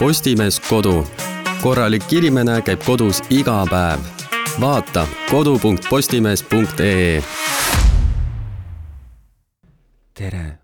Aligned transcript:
Postimees 0.00 0.60
Kodu. 0.60 1.06
korralik 1.62 2.12
inimene 2.12 2.62
käib 2.64 2.80
kodus 2.86 3.18
iga 3.30 3.66
päev. 3.70 4.00
vaata 4.60 5.06
kodu.postimees.ee. 5.30 7.22
tere, 10.14 10.58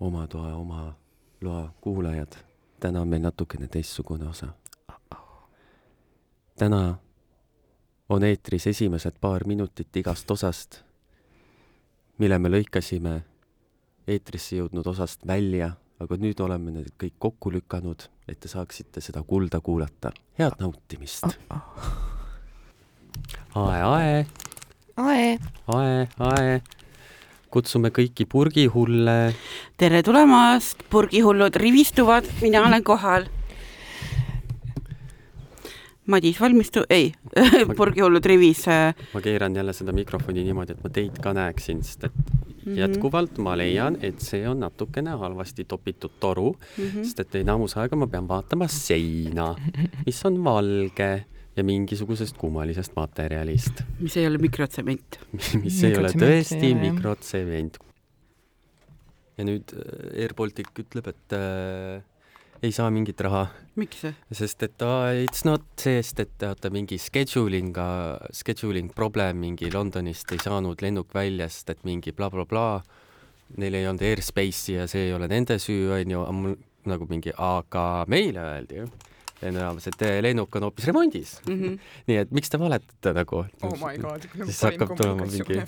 oma 0.00 0.26
toa, 0.26 0.54
oma 0.54 0.94
loa 1.40 1.74
kuulajad. 1.80 2.32
täna 2.80 3.00
on 3.00 3.08
meil 3.08 3.22
natukene 3.22 3.66
teistsugune 3.66 4.28
osa. 4.28 4.46
täna 6.58 6.94
on 8.08 8.24
eetris 8.24 8.66
esimesed 8.66 9.12
paar 9.20 9.46
minutit 9.46 9.96
igast 9.96 10.30
osast, 10.30 10.82
mille 12.18 12.38
me 12.38 12.48
lõikasime 12.48 13.20
eetrisse 14.06 14.56
jõudnud 14.56 14.86
osast 14.86 15.26
välja, 15.26 15.70
aga 16.00 16.16
nüüd 16.20 16.40
oleme 16.44 16.74
need 16.74 16.92
kõik 17.00 17.14
kokku 17.18 17.52
lükanud, 17.54 18.08
et 18.28 18.40
te 18.40 18.48
saaksite 18.48 19.00
seda 19.00 19.22
kulda 19.22 19.60
kuulata. 19.60 20.12
head 20.38 20.58
nautimist! 20.60 21.24
ae, 23.56 23.80
ae, 23.82 24.26
Ae, 24.96 25.38
ae, 25.76 26.08
ae. 26.24 26.60
kutsume 27.52 27.90
kõiki 27.92 28.24
purgihulle. 28.28 29.34
tere 29.76 30.02
tulemast, 30.02 30.84
purgihullud 30.88 31.56
rivistuvad, 31.56 32.24
mina 32.40 32.62
olen 32.64 32.84
kohal. 32.84 33.26
Madis, 36.06 36.40
valmistu, 36.40 36.84
ei 36.88 37.12
purgihullud 37.78 38.24
rivis 38.24 38.64
äh, 38.68 38.94
ma 39.12 39.20
keeran 39.20 39.56
jälle 39.56 39.72
seda 39.76 39.92
mikrofoni 39.92 40.44
niimoodi, 40.46 40.76
et 40.76 40.84
ma 40.84 40.90
teid 40.90 41.18
ka 41.20 41.32
näeksin, 41.36 41.82
sest 41.84 42.04
et 42.08 42.45
Mhm. 42.66 42.78
jätkuvalt 42.80 43.38
ma 43.38 43.54
leian, 43.56 43.96
et 44.02 44.20
see 44.20 44.42
on 44.48 44.60
natukene 44.60 45.14
halvasti 45.20 45.64
topitud 45.64 46.18
toru 46.20 46.52
mm. 46.52 46.84
-hmm. 46.84 47.04
sest 47.04 47.20
et 47.20 47.34
enamus 47.42 47.76
aega 47.76 47.96
ma 47.96 48.06
pean 48.06 48.28
vaatama 48.28 48.68
seina, 48.68 49.54
mis 50.06 50.24
on 50.24 50.42
valge 50.44 51.24
ja 51.56 51.64
mingisugusest 51.64 52.36
kummalisest 52.36 52.96
materjalist, 52.96 53.82
mis 54.00 54.16
ei 54.16 54.26
ole 54.26 54.38
mikrotsementi. 54.38 55.18
mis 55.64 55.82
ei 55.84 55.96
ole 55.96 56.10
tõesti 56.12 56.72
jah. 56.72 56.80
mikrotsement. 56.80 57.78
ja 59.36 59.44
nüüd 59.44 59.72
äh, 59.76 60.22
Air 60.22 60.34
Baltic 60.34 60.72
ütleb, 60.80 61.08
et 61.12 61.36
äh, 61.36 62.02
ei 62.62 62.72
saa 62.72 62.90
mingit 62.90 63.20
raha, 63.20 63.46
miks 63.76 64.04
sest 64.32 64.62
et 64.62 64.82
uh, 64.82 65.10
it's 65.24 65.44
not 65.44 65.62
sest 65.80 66.20
et 66.20 66.32
vaata 66.40 66.70
mingi 66.72 66.98
scheduling'a, 66.98 67.88
scheduling 68.32 68.92
problem 68.94 69.36
mingi 69.44 69.68
Londonist 69.72 70.32
ei 70.32 70.38
saanud 70.42 70.80
lennuk 70.82 71.12
välja, 71.14 71.48
sest 71.52 71.70
et 71.74 71.84
mingi 71.84 72.12
blablabla 72.16 72.46
bla, 72.46 72.68
bla, 72.80 73.58
neil 73.60 73.74
ei 73.74 73.86
olnud 73.86 74.02
airspace'i 74.02 74.78
ja 74.78 74.86
see 74.90 75.08
ei 75.08 75.12
ole 75.16 75.28
nende 75.28 75.58
süü, 75.62 75.90
onju, 76.00 76.22
aga 76.24 76.32
mul 76.32 76.56
nagu 76.86 77.06
mingi, 77.10 77.32
aga 77.36 77.84
meile 78.08 78.40
öeldi 78.54 78.80
ju 78.80 78.86
lennujaamas, 79.42 79.86
et 79.90 80.02
lennuk 80.24 80.54
on 80.56 80.62
hoopis 80.70 80.86
remondis 80.88 81.36
Mm 81.46 81.60
-hmm. 81.60 81.78
nii 82.08 82.16
et 82.22 82.30
miks 82.32 82.48
te 82.50 82.58
valetate 82.58 83.12
nagu? 83.12 83.44
oh 83.62 83.76
my 83.84 83.98
god, 83.98 84.24
Siis 84.44 84.62
hakkab 84.62 84.96
tulema 84.96 85.26
mingi- 85.26 85.62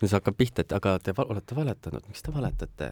siis 0.00 0.12
hakkab 0.12 0.34
pihta, 0.36 0.60
et 0.60 0.72
aga 0.72 0.98
te 0.98 1.14
olete 1.16 1.54
valetanud, 1.56 2.02
miks 2.08 2.22
te 2.22 2.32
valetate? 2.34 2.90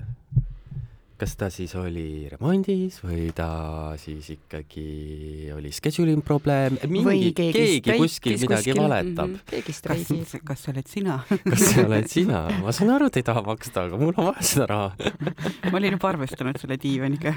Kas 1.23 1.37
ta 1.39 1.47
siis 1.55 1.71
oli 1.79 2.27
remondis 2.33 2.97
või 3.05 3.29
ta 3.37 3.47
siis 4.01 4.27
ikkagi 4.35 5.53
oli 5.55 5.71
scheduling 5.71 6.25
probleem, 6.27 6.75
mingi, 6.91 7.05
Või 7.07 7.21
keegi, 7.31 7.79
keegi 7.85 7.99
kuskil 8.01 8.35
midagi 8.41 8.73
kuskil. 8.73 8.81
valetab 8.81 9.29
mm. 9.29 9.37
Mhm. 9.37 9.45
keegi 9.53 9.69
kas 9.69 9.79
streigib., 9.79 10.35
kas 10.51 10.65
see 10.65 10.73
oled 10.75 10.91
sina 10.91 11.19
kas 11.53 11.65
see 11.69 11.87
oled 11.87 12.11
sina? 12.11 12.43
ma 12.65 12.75
saan 12.75 12.91
aru, 12.97 13.11
et 13.13 13.21
ei 13.23 13.27
taha 13.29 13.45
maksta, 13.47 13.87
aga 13.87 14.01
mul 14.03 14.11
on 14.17 14.33
vaja 14.33 14.47
seda 14.51 14.67
raha. 14.73 15.13
ma 15.71 15.79
olin 15.79 15.95
juba 15.95 16.11
arvestanud 16.11 16.59
selle 16.59 16.81
diivaniga. 16.83 17.37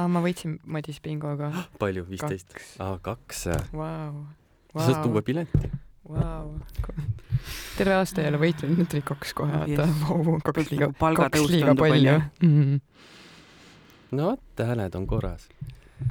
aa, 0.00 0.08
ma 0.08 0.24
võitsin 0.24 0.56
Madis 0.64 1.02
bingoga. 1.04 1.52
palju, 1.82 2.06
viisteist? 2.08 2.54
kaks. 2.56 2.76
aa, 2.80 2.96
kaks. 3.04 3.44
Vau, 3.76 4.24
sa 4.72 4.88
saad 4.88 5.04
tuua 5.04 5.20
pileti. 5.26 5.68
vau. 6.08 6.58
terve 7.76 7.94
aasta 7.98 8.22
ei 8.22 8.30
ole 8.32 8.40
võitnud, 8.42 8.74
nüüd 8.78 8.90
tuli 8.92 9.04
kaks 9.06 9.34
kohe, 9.36 9.62
vaata 9.62 9.86
Yes. 9.86 10.02
wow,, 10.08 10.36
kaks 10.44 10.56
Peaks 10.58 10.74
liiga 10.74 10.90
nagu, 10.92 11.22
kaks 11.22 11.46
liiga 11.52 11.76
palju 11.78 12.18
mm.. 12.42 12.80
no 14.18 14.30
vot, 14.32 14.66
hääled 14.70 14.98
on 14.98 15.08
korras. 15.10 15.48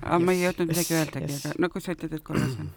aga 0.01 0.19
ma 0.19 0.35
ei 0.35 0.41
Yes, 0.41 0.49
jõudnud 0.49 0.73
midagi 0.73 0.93
yes, 0.93 0.99
öeldagi 1.01 1.31
yes., 1.31 1.45
aga 1.51 1.63
no 1.65 1.71
kui 1.73 1.85
sa 1.85 1.95
ütled, 1.97 2.17
et 2.17 2.25
korras 2.25 2.57
on. 2.61 2.71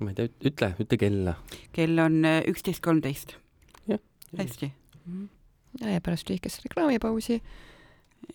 ma 0.00 0.12
ei 0.12 0.18
tea, 0.18 0.32
ütle, 0.52 0.72
ütle 0.86 1.00
kella. 1.04 1.36
kell 1.76 2.06
on 2.06 2.22
äh, 2.28 2.40
üksteist 2.50 2.84
kolmteist 2.84 3.36
hästi. 4.38 4.72
ja, 5.80 5.92
ja 5.96 6.00
pärast 6.00 6.30
lühikest 6.30 6.64
reklaamipausi 6.64 7.42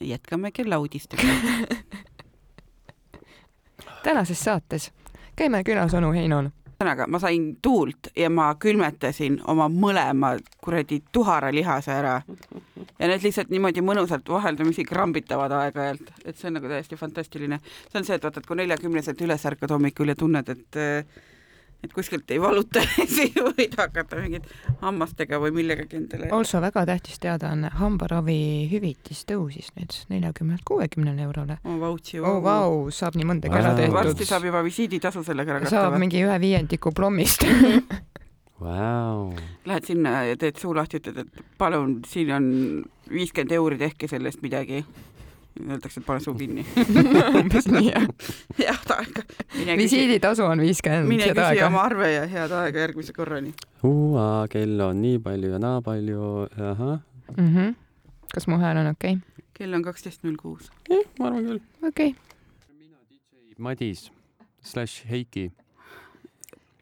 jätkame 0.01 0.51
kella 0.51 0.77
uudistega. 0.77 1.23
tänases 4.03 4.43
saates 4.43 4.91
käime 5.35 5.63
külas 5.63 5.93
onu 5.93 6.11
Heinol. 6.11 6.49
ühesõnaga, 6.77 7.07
ma 7.09 7.19
sain 7.19 7.57
tuult 7.61 8.11
ja 8.15 8.29
ma 8.29 8.51
külmetasin 8.55 9.41
oma 9.49 9.67
mõlema 9.69 10.37
kuradi 10.61 11.01
tuharalihase 11.11 11.91
ära. 11.91 12.21
ja 12.99 13.07
need 13.07 13.23
lihtsalt 13.23 13.49
niimoodi 13.49 13.81
mõnusalt 13.81 14.29
vaheldumisi 14.29 14.83
krambitavad 14.85 15.51
aeg-ajalt, 15.51 16.11
et 16.25 16.37
see 16.37 16.49
on 16.49 16.53
nagu 16.53 16.67
täiesti 16.67 16.95
fantastiline. 16.95 17.59
see 17.91 17.99
on 17.99 18.05
see, 18.05 18.15
et 18.15 18.23
vaata, 18.23 18.39
et 18.39 18.45
kui 18.45 18.57
neljakümneselt 18.57 19.21
üles 19.21 19.45
ärkad 19.45 19.71
hommikul 19.71 20.07
ja 20.07 20.15
tunned, 20.15 20.49
et 20.49 20.77
et 21.83 21.93
kuskilt 21.93 22.31
ei 22.33 22.39
valuta, 22.41 22.81
siis 23.15 23.35
võid 23.35 23.75
hakata 23.77 24.19
mingit 24.21 24.47
hammastega 24.81 25.39
või 25.41 25.53
millegagi 25.59 25.99
endale 25.99 26.31
also 26.33 26.61
väga 26.63 26.85
tähtis 26.89 27.21
teadaanne, 27.23 27.71
hambaravi 27.77 28.67
hüvitis 28.71 29.23
tõusis 29.29 29.71
nüüd 29.77 29.97
neljakümnelt 30.13 30.65
kuuekümnele 30.67 31.27
eurole. 31.27 31.59
oma 31.63 31.79
vautsi 31.87 32.21
oh 32.21 32.41
vau, 32.43 32.87
saab 32.93 33.17
nii 33.19 33.29
mõndagi 33.29 33.59
ära 33.61 33.75
Vau. 33.77 33.93
varsti 33.99 34.15
tehtud. 34.15 34.31
saab 34.33 34.49
juba 34.49 34.63
visiiditasu 34.65 35.23
sellega 35.27 35.55
ära 35.57 35.65
saab 35.69 35.91
katta. 35.91 36.03
mingi 36.05 36.23
ühe 36.25 36.39
viiendiku 36.41 36.93
plommist. 36.95 37.45
Vau. 38.59 39.33
Lähed 39.69 39.85
sinna 39.85 40.23
ja 40.25 40.37
teed 40.39 40.57
suu 40.57 40.73
lahti, 40.73 40.97
ütled, 40.97 41.19
et 41.21 41.43
palun, 41.61 41.99
siin 42.09 42.31
on 42.33 42.47
viiskümmend 43.11 43.53
euri, 43.53 43.77
tehke 43.77 44.09
sellest 44.09 44.41
midagi. 44.41 44.81
Öeldakse, 45.57 46.01
et 46.01 46.05
pane 46.07 46.23
suu 46.23 46.35
kinni. 46.37 46.65
umbes 47.41 47.69
nii 47.73 47.89
jah. 47.91 48.07
head 48.59 48.93
aega. 48.97 49.23
visiiditasu 49.77 50.45
on 50.45 50.61
viiskümmend 50.61 51.09
mine 51.09 51.31
küsi 51.33 51.63
oma 51.65 51.85
arve 51.87 52.11
ja 52.13 52.27
head 52.27 52.53
aega 52.61 52.85
järgmise 52.85 53.15
korrani. 53.15 53.55
Kell 54.53 54.85
on 54.85 55.01
nii 55.01 55.19
palju 55.23 55.55
ja 55.55 55.59
naa 55.61 55.81
palju, 55.81 56.47
ahah. 56.57 56.99
mm. 57.37 57.49
-hmm. 57.55 57.73
kas 58.33 58.47
mu 58.47 58.61
hääl 58.61 58.77
on 58.83 58.93
okei 58.93 59.17
kell 59.57 59.73
on 59.73 59.81
kaksteist 59.85 60.25
null 60.25 60.37
kuus. 60.37 60.69
jah, 60.89 61.05
ma 61.19 61.31
arvan 61.31 61.47
küll. 61.49 61.61
okay.? 61.81 62.13
okei. 62.13 62.15
Madis 63.57 64.11
slaš 64.61 64.99
Heiki. 65.09 65.47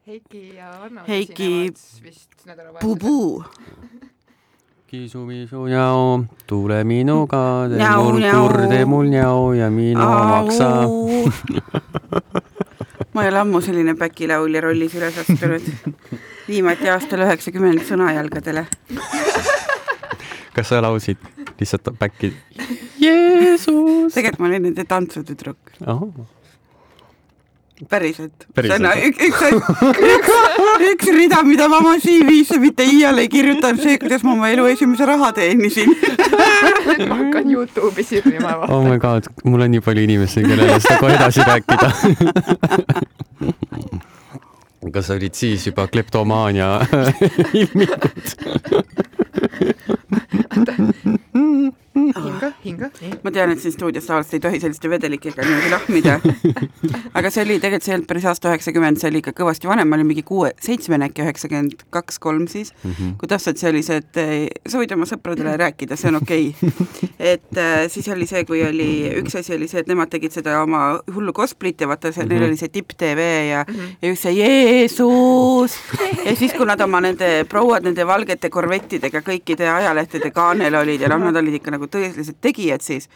Heiki 0.06 0.42
ja 0.58 0.70
Arno 0.84 1.06
Heiki 1.08 1.72
vist 2.04 2.44
nädalavahetusel. 2.44 2.84
Puu-puu. 2.84 3.44
kisu-misu 4.86 5.66
njau, 5.66 6.24
tule 6.46 6.84
minuga, 6.86 7.66
tee 7.70 7.88
mul 7.98 8.20
kurr, 8.22 8.60
tee 8.70 8.84
mul 8.86 9.08
njau 9.10 9.52
ja 9.58 9.66
minu 9.70 10.06
maksa. 10.06 10.68
ma 13.14 13.24
ei 13.24 13.30
ole 13.32 13.40
ammu 13.40 13.62
selline 13.64 13.96
päkilaulja 13.98 14.62
rollis 14.62 14.94
üles 14.94 15.18
astunud. 15.24 15.66
viimati 16.46 16.90
aastal 16.92 17.24
üheksakümmend 17.26 17.82
sõnajalgadele. 17.88 18.66
kas 20.54 20.70
sa 20.70 20.78
laulsid 20.84 21.18
lihtsalt 21.58 21.90
back'i? 21.98 22.30
Jeesus. 23.02 24.14
tegelikult 24.14 24.38
ma 24.38 24.52
olin 24.52 24.68
nende 24.70 24.86
tantsutüdruk, 24.86 25.74
päriselt. 27.90 28.46
Päriselt? 28.54 28.80
see 28.80 28.88
on 28.88 28.98
üks, 29.08 29.18
üks, 29.28 29.40
üks, 30.14 30.30
üks 30.90 31.10
rida, 31.16 31.42
mida 31.46 31.68
ma 31.68 31.80
oma 31.82 31.96
CV-sse 32.02 32.58
mitte 32.62 32.86
iial 32.88 33.18
ei 33.22 33.28
kirjutanud, 33.32 33.82
see, 33.82 33.98
kuidas 34.02 34.24
ma 34.26 34.32
oma 34.36 34.50
elu 34.54 34.66
esimese 34.72 35.04
raha 35.08 35.32
teenisin. 35.36 35.92
ma 37.10 37.20
hakkan 37.20 37.50
Youtube'i 37.52 38.04
sirvima 38.06 38.56
oh 38.70 38.82
my 38.86 38.98
god, 39.02 39.28
mul 39.44 39.66
on 39.66 39.70
nii 39.76 39.84
palju 39.84 40.06
inimesi, 40.08 40.44
kellele 40.46 40.80
seda 40.80 40.98
kohe 41.02 41.14
edasi 41.18 41.40
rääkida. 41.46 41.88
kas 44.96 45.08
sa 45.10 45.16
olid 45.18 45.34
siis 45.34 45.66
juba 45.66 45.86
kleptomaania 45.90 46.80
ilmikud? 47.60 48.26
hinga, 51.96 52.52
hinga, 52.64 52.90
ma 53.24 53.32
tean, 53.32 53.52
et 53.54 53.62
siin 53.62 53.74
stuudios 53.74 54.06
tavaliselt 54.08 54.36
ei 54.36 54.42
tohi 54.44 54.60
selliste 54.62 54.90
vedelikega 54.90 55.44
niimoodi 55.46 55.72
lahmida. 55.72 56.16
aga 57.18 57.32
see 57.32 57.44
oli 57.46 57.58
tegelikult, 57.62 57.86
see 57.86 57.92
ei 57.94 57.98
olnud 57.98 58.08
päris 58.10 58.26
aasta 58.30 58.52
üheksakümmend, 58.52 59.00
see 59.00 59.10
oli 59.10 59.22
ikka 59.22 59.34
kõvasti 59.40 59.70
vanem, 59.70 59.88
ma 59.88 59.98
olin 59.98 60.10
mingi 60.10 60.24
kuue, 60.26 60.52
seitsmene 60.62 61.08
äkki, 61.08 61.24
üheksakümmend 61.24 61.86
kaks, 61.94 62.20
kolm 62.22 62.46
siis. 62.52 62.72
kui 63.18 63.30
tahtsid 63.30 63.60
sellised, 63.60 64.10
sa 64.12 64.80
võid 64.80 64.92
oma 64.96 65.08
sõpradele 65.08 65.56
rääkida, 65.60 65.96
see 65.98 66.12
on 66.12 66.20
okei 66.20 66.50
okay. 66.52 67.10
et 67.34 67.60
äh, 67.60 67.86
siis 67.92 68.08
oli 68.12 68.28
see, 68.28 68.44
kui 68.48 68.62
oli, 68.66 68.90
üks 69.22 69.38
asi 69.40 69.56
oli 69.56 69.68
see, 69.70 69.82
et 69.84 69.90
nemad 69.90 70.12
tegid 70.12 70.34
seda 70.36 70.60
oma 70.62 70.82
hullu 71.14 71.34
cosplay't 71.36 71.80
ja 71.80 71.88
vaata, 71.90 72.12
see 72.12 72.24
mm, 72.24 72.28
-hmm. 72.28 72.34
neil 72.34 72.50
oli 72.50 72.60
see 72.60 72.72
tipp 72.72 72.96
tv 72.96 73.28
ja 73.50 73.64
mm, 73.68 73.74
-hmm. 73.74 73.96
ja 74.02 74.08
just 74.08 74.22
see 74.22 74.34
Jeesus. 74.36 75.78
ja 76.24 76.36
siis, 76.36 76.52
kui 76.52 76.66
nad 76.66 76.80
oma 76.80 77.00
nende 77.00 77.44
prouad 77.48 77.84
nende 77.84 78.06
valgete 78.06 78.50
korvettidega 78.50 79.20
kõikide 79.20 79.68
ajalehtede 79.72 80.30
kaanel 80.30 80.74
olid 80.74 81.00
ja 81.00 81.08
noh, 81.08 81.20
nad 81.20 81.36
olid 81.36 81.54
ikka 81.60 81.70
nagu 81.70 81.85
tõelised 81.92 82.38
tegijad 82.40 82.84
siis 82.84 83.10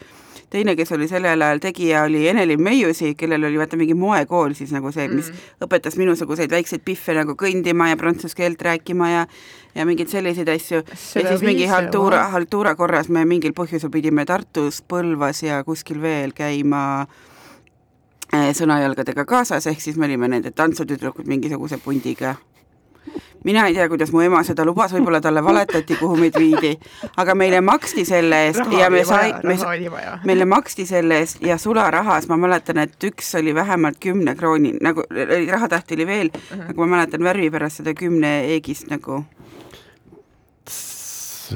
teine, 0.51 0.75
kes 0.75 0.91
oli 0.91 1.07
sellel 1.07 1.41
ajal 1.41 1.61
tegija, 1.63 2.03
oli 2.03 2.25
Enelin 2.27 2.61
Meiusi, 2.61 3.13
kellel 3.15 3.47
oli 3.47 3.59
vaata 3.59 3.79
mingi 3.79 3.95
moekool 3.95 4.53
siis 4.57 4.73
nagu 4.75 4.91
see, 4.91 5.07
mis 5.11 5.31
mm. 5.31 5.63
õpetas 5.65 5.95
minusuguseid 5.99 6.51
väikseid 6.51 6.83
pihve 6.85 7.15
nagu 7.15 7.37
kõndima 7.39 7.87
ja 7.91 7.99
prantsuse 7.99 8.37
keelt 8.37 8.61
rääkima 8.61 9.09
ja 9.13 9.25
ja 9.75 9.85
mingeid 9.87 10.11
selliseid 10.11 10.49
asju. 10.51 10.83
ja 11.15 11.27
siis 11.29 11.43
mingi 11.47 11.65
haltuura, 11.71 12.25
haltuura 12.33 12.75
korras 12.75 13.07
me 13.09 13.23
mingil 13.25 13.55
põhjusel 13.55 13.91
pidime 13.91 14.25
Tartus, 14.27 14.81
Põlvas 14.83 15.43
ja 15.45 15.63
kuskil 15.63 16.01
veel 16.03 16.35
käima 16.35 16.83
äh, 18.35 18.51
sõnajalgadega 18.57 19.25
kaasas, 19.25 19.67
ehk 19.71 19.79
siis 19.81 19.95
me 19.95 20.11
olime 20.11 20.27
nende 20.27 20.51
tantsutüdrukud 20.51 21.31
mingisuguse 21.31 21.79
pundiga 21.79 22.35
mina 23.43 23.65
ei 23.67 23.73
tea, 23.73 23.87
kuidas 23.89 24.11
mu 24.13 24.21
ema 24.21 24.43
seda 24.47 24.65
lubas, 24.67 24.93
võib-olla 24.95 25.21
talle 25.21 25.43
valetati, 25.43 25.97
kuhu 25.99 26.17
meid 26.19 26.37
viidi, 26.39 26.73
aga 27.21 27.35
meile 27.37 27.61
maksti 27.65 28.05
selle 28.05 28.43
eest 28.47 28.61
raha 28.61 28.79
ja 28.83 28.89
me 28.93 29.03
sai, 29.07 29.33
me, 29.43 29.57
meile 30.27 30.45
maksti 30.49 30.85
selle 30.89 31.21
eest 31.23 31.41
ja 31.45 31.57
sularahas 31.61 32.29
ma 32.31 32.37
mäletan, 32.41 32.81
et 32.85 33.09
üks 33.11 33.33
oli 33.39 33.55
vähemalt 33.55 33.99
kümne 34.01 34.35
krooni, 34.35 34.75
nagu 34.81 35.05
rahatäht 35.09 35.91
oli 35.97 36.07
veel 36.07 36.31
uh, 36.33 36.41
-huh. 36.41 36.67
nagu 36.67 36.85
ma 36.85 36.97
mäletan 36.97 37.23
värvi 37.23 37.51
pärast 37.51 37.81
seda 37.81 37.93
kümne 37.93 38.33
eegist 38.53 38.89
nagu 38.89 39.23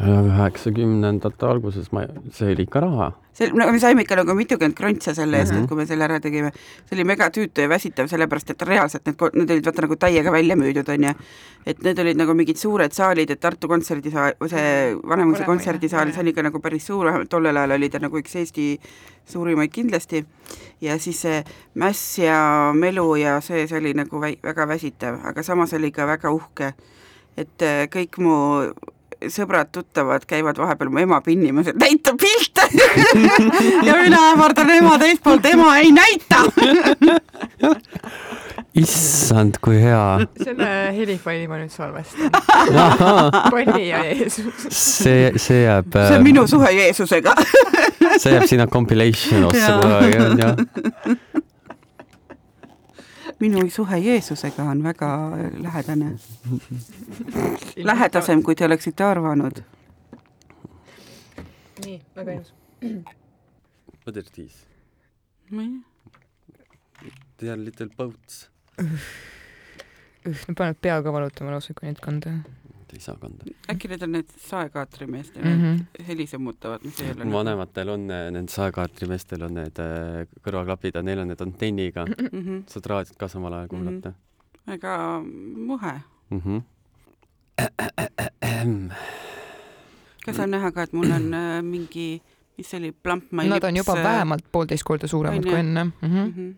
üheksakümnendate 0.02 1.48
alguses 1.48 1.92
ma, 1.94 2.06
see 2.34 2.54
oli 2.54 2.66
ikka 2.68 2.82
raha. 2.84 3.08
see, 3.36 3.50
no 3.52 3.68
me 3.72 3.80
saime 3.80 4.06
ikka 4.06 4.18
nagu 4.20 4.36
mitukümmend 4.38 4.76
krontse 4.78 5.14
selle 5.16 5.42
eest 5.42 5.52
mm, 5.52 5.58
-hmm. 5.58 5.64
et 5.64 5.70
kui 5.70 5.78
me 5.78 5.86
selle 5.86 6.04
ära 6.04 6.20
tegime. 6.20 6.52
see 6.86 6.96
oli 6.98 7.04
mega 7.04 7.30
tüütu 7.30 7.62
ja 7.62 7.70
väsitav, 7.70 8.08
sellepärast 8.08 8.50
et 8.50 8.62
reaalselt 8.62 9.06
need, 9.06 9.22
need 9.34 9.52
olid 9.56 9.66
vaata 9.66 9.82
nagu 9.82 9.96
täiega 9.96 10.32
välja 10.32 10.56
müüdud, 10.56 10.90
onju. 10.96 11.14
et 11.66 11.84
need 11.84 12.00
olid 12.00 12.18
nagu 12.18 12.34
mingid 12.34 12.58
suured 12.58 12.92
saalid, 12.92 13.30
et 13.30 13.40
Tartu 13.40 13.68
kontserdisaal, 13.68 14.34
see 14.48 14.96
Vanemuise 15.08 15.44
kontserdisaal, 15.44 16.12
see 16.12 16.22
oli 16.22 16.36
ikka 16.36 16.44
nagu 16.50 16.60
päris 16.60 16.88
suur, 16.88 17.06
vähemalt 17.06 17.30
tollel 17.30 17.58
ajal 17.58 17.78
oli 17.78 17.90
ta 17.90 18.00
nagu 18.00 18.18
üks 18.18 18.36
Eesti 18.36 18.80
suurimaid 19.26 19.72
kindlasti. 19.72 20.26
ja 20.82 21.00
siis 21.00 21.22
see 21.22 21.44
mäss 21.76 22.20
ja 22.20 22.72
melu 22.74 23.16
ja 23.16 23.42
see, 23.42 23.68
see 23.68 23.78
oli 23.78 23.94
nagu 23.94 24.22
väi, 24.22 24.36
väga 24.44 24.68
väsitav, 24.68 25.20
aga 25.24 25.44
samas 25.44 25.74
oli 25.74 25.92
ka 25.92 26.08
väga 26.08 26.32
uhke 26.32 26.74
et 27.40 27.66
äh, 27.66 27.86
kõik 27.92 28.20
mu 28.24 28.36
sõbrad-tuttavad 29.34 30.26
käivad 30.30 30.58
vahepeal 30.62 30.92
mu 30.94 31.02
ema 31.04 31.22
pinnimas, 31.26 31.70
et 31.72 31.80
näita 31.80 32.16
pilte 32.20 32.68
ja 33.88 33.98
mina 34.02 34.22
ähvardan 34.32 34.72
ema 34.78 34.98
teist 35.02 35.24
poolt, 35.26 35.46
ema 35.50 35.78
ei 35.82 35.92
näita 35.96 36.44
issand, 38.76 39.60
kui 39.64 39.78
hea. 39.80 40.02
selle 40.44 40.70
helifaili 40.98 41.48
ma 41.48 41.60
nüüd 41.62 41.72
salvestan. 41.72 42.32
Bonnie 43.54 43.86
ja 43.88 44.04
Jeesus. 44.04 44.58
see, 44.70 45.32
see 45.40 45.62
jääb. 45.64 45.96
see 45.96 46.18
on 46.18 46.26
minu 46.28 46.48
suhe 46.50 46.74
Jeesusega 46.76 47.36
see 48.18 48.36
jääb 48.36 48.50
sinna 48.50 48.68
compilation 48.68 49.48
ossa 49.52 49.78
kunagi, 49.80 50.18
onju 50.28 51.35
minu 53.40 53.70
suhe 53.70 54.00
Jeesusega 54.00 54.64
on 54.64 54.84
väga 54.84 55.10
lähedane. 55.58 56.16
lähedasem, 57.92 58.44
kui 58.44 58.56
te 58.56 58.66
oleksite 58.66 59.04
arvanud. 59.04 59.62
nii, 61.86 62.02
väga 62.16 62.32
ilus. 62.32 62.54
What 64.06 64.18
ei 64.18 64.24
tea. 64.24 64.50
They 67.38 67.50
are 67.50 67.64
little 67.64 67.90
boats. 67.98 68.50
Need 70.26 70.56
panevad 70.58 70.78
peaga 70.82 71.14
valutama 71.14 71.52
lausa, 71.52 71.74
kui 71.74 71.88
neid 71.90 72.00
kanda 72.02 72.32
ei 72.96 73.02
saa 73.04 73.16
kanda. 73.20 73.46
äkki 73.72 73.90
need 73.92 74.04
on 74.06 74.12
need 74.16 74.30
saekaatrimeeste 74.48 75.40
mm 75.40 75.62
-hmm. 75.62 76.04
helisemutavad, 76.08 76.84
mis 76.84 77.00
ei 77.02 77.12
ole 77.12 77.32
vanematel 77.32 77.90
on, 77.90 78.08
nendel 78.08 78.48
saekaatrimeestel 78.54 79.44
on 79.48 79.54
need 79.60 79.82
äh, 79.84 80.28
kõrvaklapid 80.48 81.00
ja 81.00 81.04
neil 81.04 81.20
on 81.24 81.28
need 81.34 81.42
antenniga 81.42 82.06
mm. 82.06 82.30
-hmm. 82.32 82.64
saad 82.72 82.86
raadiot 82.94 83.18
ka 83.18 83.28
samal 83.28 83.54
ajal 83.54 83.68
kuulata 83.68 84.10
mm. 84.10 84.16
-hmm. 84.16 84.72
väga 84.72 85.22
muhe 85.72 85.96
mm. 86.30 86.42
-hmm. 86.46 86.62
kas 90.26 90.40
on 90.40 90.52
näha 90.52 90.72
ka, 90.72 90.84
et 90.84 90.94
mul 90.94 91.12
on 91.12 91.34
äh, 91.34 91.62
mingi, 91.64 92.22
mis 92.58 92.70
see 92.70 92.80
oli, 92.80 92.92
plamp 92.92 93.32
Nad 93.32 93.46
lips? 93.46 93.50
Nad 93.50 93.64
on 93.64 93.78
juba 93.78 93.98
äh, 93.98 94.04
vähemalt 94.04 94.46
poolteist 94.52 94.84
korda 94.84 95.08
suuremad 95.08 95.44
kui 95.44 95.60
enne 95.60 95.84
mm. 95.84 95.92
-hmm. 96.02 96.08
Mm 96.08 96.34
-hmm. 96.38 96.54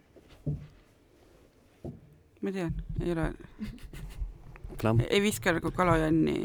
ma 2.42 2.52
tean, 2.52 2.74
ei 3.02 3.12
ole 3.12 3.34
ei 5.10 5.22
viska 5.22 5.52
nagu 5.58 5.72
kalajanni 5.72 6.38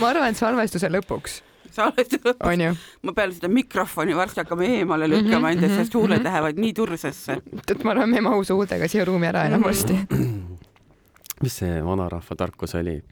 ma 0.00 0.08
arvan, 0.08 0.30
et 0.30 0.36
salvestuse 0.38 0.88
lõpuks 0.92 1.32
salvestuse 1.72 2.32
lõpuks. 2.32 2.76
ma 3.02 3.12
pean 3.16 3.32
seda 3.34 3.48
mikrofoni 3.52 4.16
varsti 4.16 4.40
hakkama 4.42 4.62
eemale 4.68 5.10
lükkama 5.10 5.38
mm 5.38 5.44
-hmm, 5.44 5.56
endast, 5.56 5.74
sest 5.80 5.94
huuled 5.94 6.18
mm 6.18 6.20
-hmm. 6.20 6.24
lähevad 6.24 6.56
nii 6.58 6.72
tursesse. 6.72 7.32
tead, 7.66 7.84
ma 7.84 7.90
arvan, 7.90 8.10
me 8.10 8.16
ei 8.16 8.22
mahu 8.28 8.44
suudega 8.44 8.88
siia 8.88 9.04
ruumi 9.04 9.26
ära 9.26 9.44
enam 9.44 9.64
varsti. 9.64 9.94
mis 11.42 11.58
see 11.58 11.84
vanarahva 11.84 12.36
tarkus 12.36 12.74
oli? 12.74 13.02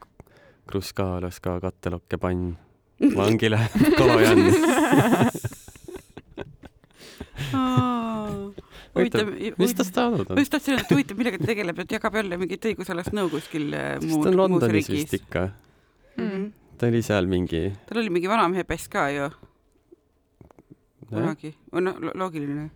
kruss 0.71 0.93
kaalas 0.93 1.39
ka 1.39 1.59
kattelokke 1.59 2.17
pann 2.17 2.57
vangile 3.17 3.59
kalajanni 3.97 4.51
huvitav, 8.95 9.31
mis 9.61 9.75
tast 9.77 9.97
saanud 9.97 10.25
on? 10.25 10.35
ma 10.35 10.43
just 10.43 10.53
tahtsin 10.55 10.75
öelda, 10.75 10.85
et 10.85 10.93
huvitav, 10.95 11.19
millega 11.19 11.41
ta 11.41 11.49
tegeleb, 11.51 11.81
et 11.83 11.95
jagab 11.97 12.17
jälle 12.19 12.39
mingit 12.41 12.67
õigusalast 12.71 13.15
nõu 13.15 13.31
kuskil 13.31 13.71
äh, 13.77 13.95
muud, 14.03 14.25
ta 14.25 14.31
on 14.31 14.39
Londonis 14.39 14.91
vist 14.91 15.15
ikka 15.17 15.47
mm. 15.47 16.27
-hmm. 16.27 16.45
ta 16.81 16.91
oli 16.91 17.01
seal 17.05 17.31
mingi 17.31 17.63
tal 17.89 18.03
oli 18.03 18.13
mingi 18.17 18.31
vanamehe 18.31 18.67
pess 18.67 18.91
ka 18.91 19.07
ju 19.15 19.31
kunagi, 21.11 21.53
noh, 21.71 21.99
loogiline. 22.15 22.69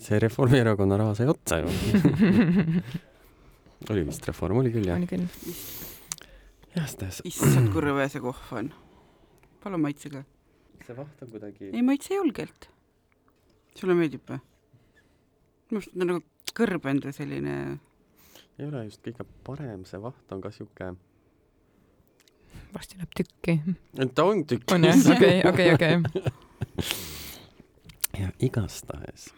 see 0.00 0.18
Reformierakonna 0.18 0.98
raha 1.00 1.14
sai 1.14 1.28
otsa 1.30 1.62
ju 1.62 1.68
oli 3.90 4.04
vist 4.06 4.26
Reform, 4.28 4.60
oli 4.62 4.72
küll 4.74 4.88
jah? 4.88 5.00
oli 5.00 5.08
küll. 5.10 5.26
igastahes. 6.72 7.22
issand, 7.28 7.72
kui 7.72 7.84
rõve 7.84 8.06
see 8.12 8.22
kohv 8.22 8.54
on. 8.58 8.70
palun 9.62 9.84
maitsege. 9.84 10.24
see 10.86 10.96
vaht 10.96 11.24
on 11.24 11.34
kuidagi. 11.34 11.70
ei 11.72 11.84
maitse 11.86 12.14
julgelt. 12.14 12.68
sulle 13.78 13.96
meeldib 13.98 14.24
või? 14.28 14.40
Minu 15.72 15.80
arust 15.80 15.94
ta 15.94 16.04
on 16.04 16.10
nagu 16.12 16.22
kõrbend 16.56 17.06
või 17.06 17.16
selline. 17.16 17.56
ei 18.58 18.66
ole 18.68 18.84
just 18.86 19.02
kõige 19.06 19.26
parem, 19.46 19.86
see 19.88 20.00
vaht 20.02 20.34
on 20.34 20.42
ka 20.44 20.52
sihuke. 20.54 20.92
varsti 22.74 23.00
läheb 23.00 23.14
tükki. 23.16 23.58
ta 24.14 24.26
on 24.28 24.44
tükk. 24.44 24.72
on 24.76 24.84
jah, 24.88 25.04
okei, 25.16 25.40
okei, 25.48 25.72
okei. 25.74 25.94
ja 28.22 28.28
igastahes. 28.38 29.30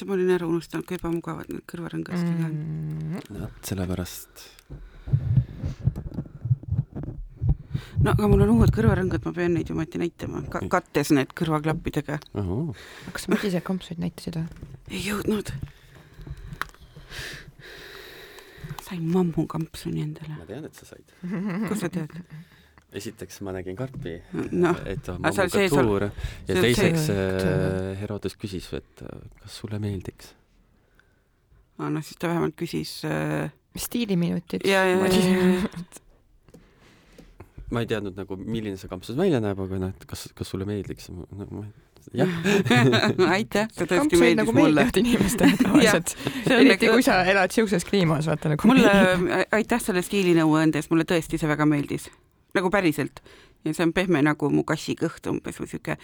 issand, 0.00 0.08
ma 0.08 0.16
olin 0.16 0.30
ära 0.34 0.46
unustanud, 0.48 0.86
kui 0.88 0.98
ebamugavad 0.98 1.50
need 1.52 1.64
kõrvarõngastega 1.70 2.46
on 2.46 2.54
mm.. 2.56 3.40
vot, 3.40 3.58
sellepärast 3.68 4.46
no 8.04 8.14
aga 8.14 8.28
mul 8.30 8.44
on 8.44 8.52
uued 8.54 8.72
kõrvarõngad, 8.74 9.24
ma 9.26 9.32
pean 9.36 9.54
neid 9.56 9.70
ju 9.70 9.76
ometi 9.76 10.00
näitama 10.00 10.42
Ka, 10.52 10.62
kattes 10.72 11.12
need 11.16 11.34
kõrvaklappidega. 11.36 12.20
kas 13.12 13.26
sa 13.26 13.34
Madise 13.34 13.60
kampsuid 13.64 14.00
näitasid 14.02 14.40
või? 14.40 14.70
ei 14.90 15.02
jõudnud. 15.04 15.52
sain 18.86 19.04
mammukampsuni 19.04 20.06
endale. 20.06 20.38
ma 20.38 20.48
tean, 20.48 20.64
et 20.64 20.80
sa 20.80 20.88
said. 20.88 21.14
kust 21.68 21.84
sa 21.84 21.92
tead? 21.92 22.16
esiteks 22.96 23.40
ma 23.46 23.54
nägin 23.54 23.76
karpi 23.78 24.16
no,, 24.50 24.74
et 24.88 25.08
on 25.12 25.20
mammukatuur 25.22 26.08
ja 26.08 26.56
teiseks 26.56 27.08
see... 27.12 27.96
Herodes 28.00 28.34
küsis, 28.40 28.66
et 28.74 29.04
kas 29.04 29.60
sulle 29.62 29.78
meeldiks. 29.82 30.34
aa, 31.78 31.90
noh 31.92 32.04
siis 32.04 32.18
ta 32.18 32.32
vähemalt 32.32 32.56
küsis 32.58 33.02
äh... 33.06 33.50
stiiliminutid. 33.76 34.64
ja, 34.66 34.86
ja, 34.88 34.96
ja, 35.04 35.34
ja 35.36 36.08
ma 37.70 37.84
ei 37.84 37.88
teadnud 37.90 38.18
nagu, 38.18 38.36
milline 38.40 38.78
see 38.80 38.90
kampsus 38.90 39.18
välja 39.18 39.40
näeb, 39.42 39.60
aga 39.66 39.80
noh, 39.84 39.94
et 39.94 40.08
kas, 40.10 40.28
kas 40.36 40.52
sulle 40.52 40.66
meeldiks 40.68 41.10
no,? 41.12 41.26
jah 42.16 42.30
aitäh, 43.36 43.68
see 43.74 43.86
tõesti 43.86 44.18
meeldis 44.20 44.40
nagu 44.40 44.54
mulle. 44.56 44.86
inimestele 45.02 45.58
tavaliselt 45.64 46.14
eriti 46.50 46.88
kui 46.88 47.04
sa 47.06 47.20
elad 47.28 47.54
siukses 47.54 47.86
kliimas, 47.88 48.28
vaata 48.30 48.54
nagu 48.54 48.70
mulle, 48.70 48.90
aitäh 49.56 49.82
selle 49.82 50.02
stiilinõuande 50.06 50.80
eest, 50.80 50.92
mulle 50.92 51.06
tõesti 51.08 51.40
see 51.40 51.50
väga 51.50 51.68
meeldis. 51.68 52.08
nagu 52.56 52.70
päriselt. 52.72 53.22
ja 53.64 53.74
see 53.74 53.86
on 53.86 53.92
pehme 53.96 54.22
nagu 54.24 54.50
mu 54.50 54.64
kassi 54.64 54.96
kõht 54.98 55.28
umbes 55.30 55.60
või 55.60 55.70
siuke 55.70 55.98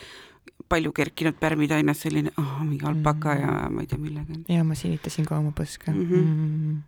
palju 0.68 0.92
kerkinud 0.92 1.38
pärmitainas, 1.40 2.00
selline 2.02 2.32
oh, 2.40 2.60
mingi 2.64 2.86
alpaka 2.86 3.34
mm. 3.34 3.40
ja 3.40 3.70
ma 3.70 3.82
ei 3.82 3.90
tea 3.90 3.98
millega. 4.02 4.38
ja 4.52 4.64
ma 4.66 4.76
silitasin 4.78 5.26
ka 5.28 5.40
oma 5.40 5.52
põske 5.56 5.92
mm. 5.92 6.06
-hmm. 6.10 6.82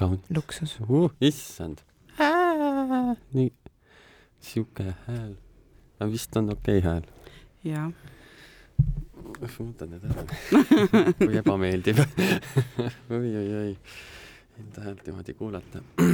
Mm. 0.00 0.18
luksus 0.36 0.78
uh,. 0.80 1.10
issand. 1.20 1.84
nii 3.36 3.52
sihuke 4.44 4.94
hääl. 5.06 5.34
aga 5.98 6.10
vist 6.12 6.36
on 6.36 6.50
okei 6.52 6.78
okay 6.78 6.90
hääl. 6.90 7.04
jah. 7.64 7.92
ma 9.40 9.46
võtan 9.58 9.94
need 9.94 10.04
ära 10.10 10.22
kui 11.20 11.38
ebameeldiv 11.40 12.02
oi, 12.04 13.30
oi, 13.42 13.48
oi. 13.62 13.76
Enda 14.54 14.84
häält 14.84 15.06
niimoodi 15.06 15.34
kuulata. 15.34 15.80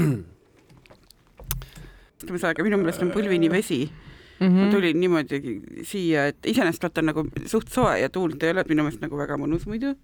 ütleme 2.21 2.39
see, 2.41 2.51
aga 2.53 2.65
minu 2.65 2.79
meelest 2.81 3.03
on 3.05 3.13
põlvini 3.15 3.51
vesi 3.53 3.83
mm. 3.87 4.47
-hmm. 4.47 4.51
ma 4.51 4.65
-hmm. 4.65 4.71
tulin 4.75 5.01
niimoodi 5.01 5.61
siia, 5.83 6.27
et 6.27 6.47
iseenesest 6.47 6.83
vaata 6.83 7.03
nagu 7.03 7.27
suht 7.47 7.69
soe 7.69 8.01
ja 8.01 8.09
tuult 8.09 8.43
ei 8.43 8.51
ole, 8.51 8.61
et 8.61 8.69
minu 8.69 8.83
meelest 8.83 9.03
nagu 9.03 9.17
väga 9.17 9.37
mõnus 9.37 9.67
muidu. 9.67 9.95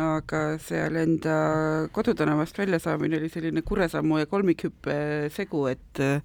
Aga 0.00 0.42
seal 0.62 0.96
enda 1.00 1.36
kodutänavast 1.92 2.58
välja 2.58 2.78
saamine 2.82 3.18
oli 3.18 3.28
selline 3.32 3.62
kuresammu 3.62 4.18
ja 4.18 4.26
kolmikhüppe 4.30 4.96
segu, 5.34 5.66
et 5.70 6.00
äh, 6.00 6.22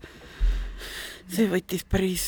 see 1.32 1.48
võttis 1.52 1.86
päris 1.88 2.28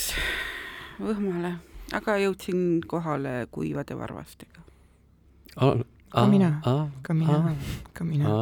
võhmale, 1.01 1.55
aga 1.93 2.17
jõudsin 2.23 2.81
kohale 2.87 3.43
kuivade 3.51 3.97
varvastega. 3.99 4.63
Ka 6.13 6.27
mina. 6.29 6.49
ka 7.01 7.13
mina, 7.17 7.55
ka 7.93 8.03
mina. 8.05 8.33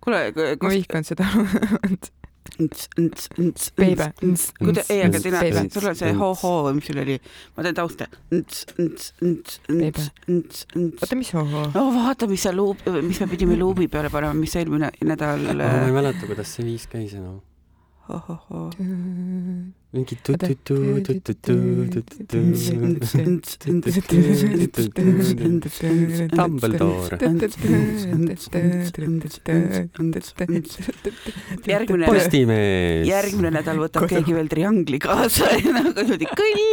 kuule, 0.00 0.28
ma 0.62 0.70
vihkan 0.70 1.04
seda. 1.04 1.26
Beebe. 3.76 4.12
kuida-, 4.60 4.84
ei, 4.92 5.02
aga 5.06 5.20
Beebe., 5.24 5.62
sul 5.72 5.88
on 5.90 5.96
see 5.98 6.12
ho-ho 6.18 6.52
või 6.66 6.74
mis 6.78 6.88
sul 6.90 7.00
oli, 7.02 7.16
ma 7.56 7.64
teen 7.66 7.78
tausta. 7.78 8.08
oota, 10.94 11.14
mis 11.18 11.32
hoho? 11.34 11.62
no 11.74 11.86
vaata, 11.96 12.28
mis 12.30 12.44
sa 12.46 12.52
luub, 12.54 12.84
mis 13.02 13.20
me 13.22 13.30
pidime 13.32 13.56
luubi 13.60 13.88
peale 13.92 14.12
panema, 14.12 14.36
mis 14.38 14.54
eelmine 14.60 14.92
nädal 15.04 15.48
ma 15.54 15.70
ei 15.86 15.96
mäleta, 15.96 16.28
kuidas 16.28 16.52
see 16.56 16.66
viis 16.68 16.84
käis 16.90 17.16
enam. 17.18 17.40
ho-ho-ho. 18.10 18.68
Mingi 19.94 20.16
Dumbledore. 26.34 27.18
järgmine, 31.68 32.06
postimees. 32.10 33.06
järgmine 33.08 33.52
nädal 33.54 33.78
võtab 33.82 34.04
Kodu. 34.04 34.16
keegi 34.16 34.34
veel 34.36 34.50
triangli 34.50 34.98
kaasa 35.02 35.52
ja 35.62 35.76
nagu 35.78 35.94
niimoodi 35.94 36.30
kõll. 36.34 36.64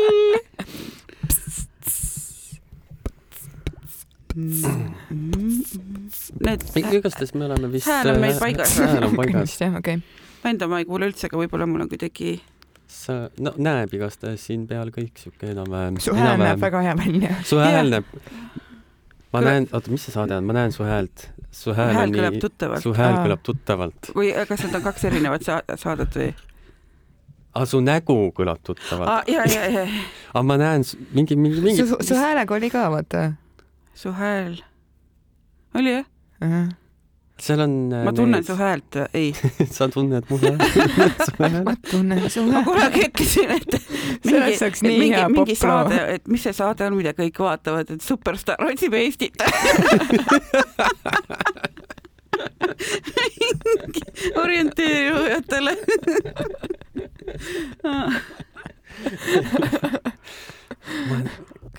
Need 6.41 6.63
igastahes 6.79 7.33
me 7.35 7.45
oleme 7.49 7.67
vist. 7.71 7.89
Hääl 7.89 8.13
on 8.13 8.21
meil 8.23 8.39
paigas. 8.39 8.77
hääl 8.79 9.05
on 9.09 9.17
paigas. 9.19 9.57
jah, 9.61 9.75
okei. 9.77 9.99
venda 10.43 10.67
ma 10.71 10.79
ei 10.81 10.87
kuule 10.89 11.11
üldse, 11.11 11.27
aga 11.27 11.37
võib-olla 11.43 11.67
mul 11.69 11.85
on 11.85 11.91
kuidagi 11.91 12.39
sa, 12.91 13.13
no 13.39 13.53
näeb 13.57 13.93
igastahes 13.95 14.43
siin 14.49 14.65
peal 14.69 14.89
kõik 14.93 15.17
siuke 15.21 15.49
enam-vähem. 15.53 15.99
su 16.03 16.13
hääl 16.17 16.37
näeb 16.41 16.59
väga 16.61 16.81
hea 16.87 16.95
välja. 16.99 17.35
su 17.47 17.59
hääl 17.61 17.89
näeb. 17.95 18.05
ma 19.31 19.39
Kuule- 19.39 19.45
näen, 19.47 19.67
oota, 19.73 19.91
mis 19.93 20.03
see 20.05 20.13
saade 20.13 20.35
on, 20.35 20.43
ma 20.49 20.53
näen 20.57 20.71
su 20.75 20.83
häält. 20.83 21.29
su 21.51 21.73
hääl 21.77 21.93
hääl 21.95 22.09
on 22.09 22.15
kõlab 22.15 22.35
nii, 22.37 22.41
tuttavalt 22.45 22.83
su. 22.83 22.93
hääl 22.97 23.15
Aa. 23.17 23.25
kõlab 23.25 23.43
tuttavalt. 23.47 24.11
või 24.15 24.31
kas 24.47 24.63
need 24.65 24.75
on 24.75 24.81
kaks 24.89 25.05
erinevat 25.11 25.43
sa- 25.47 25.63
saadet 25.75 26.15
või? 26.19 26.33
aga 27.53 27.65
su 27.65 27.79
nägu 27.83 28.17
kõlab 28.35 28.59
tuttavalt. 28.63 29.09
aa, 29.09 29.23
ja, 29.27 29.43
ja, 29.47 29.69
ja 29.71 29.85
aga 30.33 30.43
ma 30.51 30.57
näen 30.57 30.83
mingi, 31.13 31.35
mingi, 31.35 31.61
mingi. 31.61 31.87
su, 31.87 31.97
su 32.01 32.15
häälega 32.19 32.55
oli 32.55 32.69
ka, 32.69 32.89
vaata. 32.91 33.31
su 33.95 34.11
hääl. 34.19 34.59
oli 35.75 35.97
jah? 35.99 36.69
Seal 37.41 37.59
on. 37.59 37.73
ma 38.05 38.13
tunnen 38.13 38.43
su. 38.43 38.55
häält, 38.55 38.95
ei. 39.13 39.33
sa 39.77 39.87
tunned 39.89 40.23
mu 40.29 40.37
häält. 40.41 41.39
ma 41.65 41.75
tunnen 41.91 42.29
su 42.29 42.43
ma 42.45 42.53
häält. 42.59 42.67
kunagi 42.67 43.05
ütlesin, 43.07 43.49
et 43.55 43.71
mingi, 44.85 45.09
hea 45.09 45.27
mingi 45.29 45.55
poploo. 45.55 45.55
saade, 45.63 46.01
et 46.15 46.27
mis 46.31 46.45
see 46.45 46.53
saade 46.55 46.85
on, 46.87 46.97
mida 46.99 47.15
kõik 47.17 47.41
vaatavad, 47.41 47.95
et 47.95 48.05
Superstaar 48.05 48.61
otsib 48.67 48.93
Eestit. 48.93 49.41
orienteerujatele. 54.43 55.77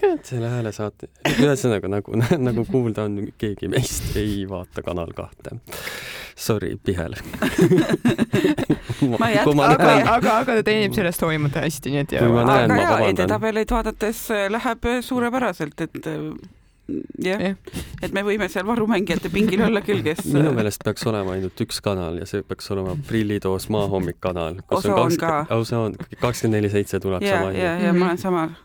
kurat, 0.12 0.24
selle 0.26 0.48
hääle 0.50 0.72
saate, 0.74 1.08
ühesõnaga 1.42 1.90
nagu, 1.90 2.16
nagu 2.48 2.64
kuulda 2.68 3.06
on, 3.08 3.28
keegi 3.38 3.70
meist 3.72 4.16
ei 4.20 4.42
vaata 4.48 4.84
Kanal 4.84 5.12
kahte. 5.16 5.58
Sorry, 6.36 6.76
Pihel. 6.84 7.14
Ma 9.02 9.28
kui 9.44 9.54
ma 9.54 9.68
aga, 9.74 9.92
aga, 10.14 10.38
aga 10.40 10.56
ta 10.58 10.62
teenib 10.66 10.94
sellest 10.96 11.22
hoolimata 11.22 11.62
hästi, 11.64 11.92
nii 11.92 12.02
et 12.02 12.16
näen, 12.16 12.72
aga 12.72 12.80
jaa, 12.80 13.12
edetabeleid 13.12 13.74
vaadates 13.74 14.24
äh, 14.32 14.48
läheb 14.50 14.88
suurepäraselt, 15.04 15.84
et 15.84 16.08
äh, 16.08 16.18
jah 17.22 17.42
Jah., 17.42 17.54
et 18.02 18.12
me 18.12 18.24
võime 18.26 18.48
seal 18.50 18.66
varumängijate 18.66 19.30
pingil 19.32 19.62
olla 19.68 19.80
küll, 19.86 20.02
kes 20.04 20.24
minu 20.32 20.50
meelest 20.56 20.82
peaks 20.84 21.06
olema 21.06 21.36
ainult 21.36 21.60
üks 21.62 21.78
kanal 21.84 22.18
ja 22.18 22.26
see 22.28 22.42
peaks 22.46 22.68
olema 22.74 22.96
Prillitoos 23.06 23.68
maahommik 23.72 24.18
kanal. 24.20 24.58
Osa 24.68 24.96
on 24.98 25.16
ka. 25.20 25.38
osa 25.54 25.84
on, 25.86 25.96
kakskümmend 26.18 26.58
neli 26.58 26.72
seitse 26.74 27.00
tuleb 27.00 27.22
ja, 27.22 27.38
sama 27.38 27.54
ja, 27.54 27.76
ja 27.86 27.94
ma 27.94 28.10
olen 28.10 28.20
samal. 28.20 28.56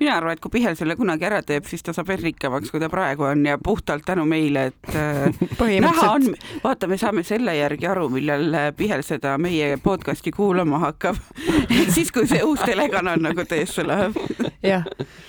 Mina 0.00 0.16
arvan, 0.16 0.32
et 0.34 0.42
kui 0.42 0.50
Pihel 0.54 0.76
selle 0.78 0.96
kunagi 0.98 1.26
ära 1.28 1.40
teeb, 1.46 1.66
siis 1.68 1.82
ta 1.84 1.94
saab 1.96 2.08
veel 2.10 2.22
rikkamaks, 2.28 2.70
kui 2.72 2.80
ta 2.82 2.88
praegu 2.92 3.26
on 3.28 3.44
ja 3.46 3.58
puhtalt 3.58 4.04
tänu 4.06 4.24
meile, 4.28 4.66
et 4.72 4.94
äh, 4.94 5.80
näha 5.86 6.10
on 6.12 6.34
vaata, 6.64 6.88
me 6.90 6.98
saame 7.00 7.22
selle 7.26 7.56
järgi 7.56 7.86
aru, 7.90 8.08
millal 8.12 8.48
äh, 8.54 8.68
Pihel 8.76 9.02
seda 9.06 9.36
meie 9.38 9.76
podcast'i 9.82 10.30
kuulama 10.34 10.78
hakkab. 10.88 11.16
siis, 11.94 12.12
kui 12.12 12.26
see 12.30 12.42
uus 12.44 12.60
telekanal 12.64 13.20
nagu 13.22 13.44
teesse 13.48 13.86
läheb 13.86 14.18
jah, 14.72 14.84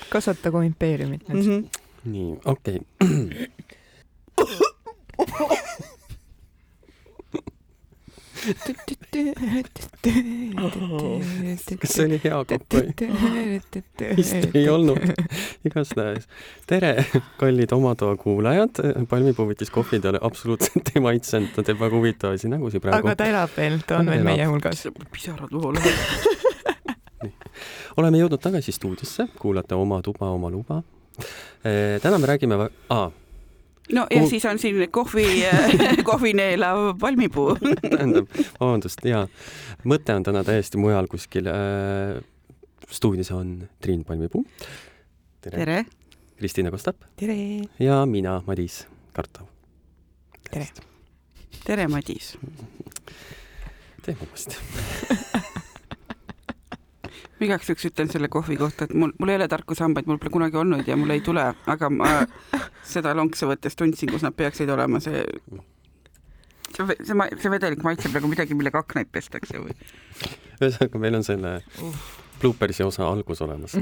kasvatagu 0.10 0.62
impeeriumit 0.65 1.27
mm. 1.27 1.36
nüüd. 1.36 1.45
-hmm. 1.45 1.63
nii, 2.12 2.38
okei 2.45 2.79
okay.. 3.01 3.50
Kas 10.72 11.93
see 11.95 12.05
oli 12.07 12.19
hea 12.24 12.39
kopp 12.50 12.77
või? 12.77 12.93
vist 14.17 14.55
ei 14.55 14.65
olnud. 14.69 15.01
igastahes 15.67 16.27
tere, 16.69 16.93
kallid 17.39 17.74
oma 17.75 17.95
toa 18.00 18.15
kuulajad. 18.19 18.81
palmipuu 19.10 19.50
võttis 19.51 19.72
kohvi, 19.74 20.01
ta 20.03 20.15
absoluutselt 20.22 20.93
ei 20.95 21.03
maitsenud, 21.03 21.51
ta 21.55 21.65
teeb 21.65 21.81
väga 21.81 21.98
huvitavaid 21.98 22.48
nägusid 22.55 22.84
praegu 22.84 23.12
aga. 23.12 23.17
ta 23.19 23.29
elab 23.31 23.53
veel, 23.57 23.79
ta 23.88 24.00
on 24.01 24.13
veel 24.13 24.25
meie 24.25 24.48
hulgas. 24.50 24.88
pisarad 25.12 25.53
voolavad. 25.53 25.93
oleme 27.98 28.24
jõudnud 28.24 28.41
tagasi 28.41 28.75
stuudiosse, 28.75 29.29
kuulate 29.39 29.75
Oma 29.75 30.01
tuba, 30.05 30.31
oma 30.31 30.50
luba. 30.51 30.81
täna 32.01 32.17
me 32.19 32.27
räägime, 32.34 32.69
aa, 32.89 33.12
no 33.94 34.08
ja 34.10 34.22
Kuul- 34.22 34.30
siis 34.30 34.46
on 34.46 34.60
siin 34.60 34.92
kohvi, 34.92 35.25
kohvi 36.10 36.34
neelav 36.34 36.98
palmipuu. 37.00 37.58
tähendab, 37.82 38.30
vabandust, 38.60 39.06
jaa, 39.06 39.27
mõte 39.86 40.15
on 40.15 40.24
täna 40.25 40.44
täiesti 40.44 40.77
mujal 40.82 41.08
kuskil. 41.12 41.50
stuudios 42.89 43.32
on 43.32 43.70
Triin 43.82 44.04
Palmipuu. 44.06 44.46
tere, 45.42 45.58
tere., 45.58 45.65
tere. 45.65 45.86
Kristiina 46.38 46.72
Kostap 46.72 46.96
tere. 47.15 47.36
ja 47.80 48.06
mina, 48.06 48.42
Madis 48.48 48.88
Kartov. 49.13 49.48
Tere. 50.51 50.68
tere, 51.65 51.88
Madis. 51.88 52.38
teeme 54.06 54.20
uuesti. 54.27 54.56
ma 57.39 57.46
igaks 57.48 57.70
juhuks 57.70 57.86
ütlen 57.89 58.12
selle 58.12 58.27
kohvi 58.32 58.58
kohta, 58.58 58.86
et 58.86 58.94
mul, 58.94 59.12
mul 59.20 59.32
ei 59.32 59.39
ole 59.39 59.48
tarkusambaid, 59.51 60.08
mul 60.08 60.20
pole 60.22 60.32
kunagi 60.32 60.58
olnud 60.58 60.88
ja 60.88 60.96
mul 61.00 61.12
ei 61.15 61.22
tule, 61.25 61.44
aga 61.68 61.89
ma 61.92 62.12
seda 62.86 63.13
lonksu 63.18 63.50
võttes 63.50 63.75
tundsin, 63.77 64.10
kus 64.12 64.24
nad 64.25 64.36
peaksid 64.38 64.70
olema, 64.70 65.00
see 65.04 65.24
see, 66.75 66.86
see, 67.08 67.15
see 67.42 67.51
vedelik 67.54 67.84
maitseb 67.86 68.13
nagu 68.15 68.30
midagi, 68.32 68.58
millega 68.58 68.82
aknaid 68.84 69.10
pestakse 69.13 69.60
või? 69.62 69.75
ühesõnaga, 70.62 71.01
meil 71.01 71.15
on 71.20 71.25
selle 71.27 71.51
bloopersi 72.39 72.84
osa 72.84 73.08
algus 73.08 73.42
olemas. 73.44 73.75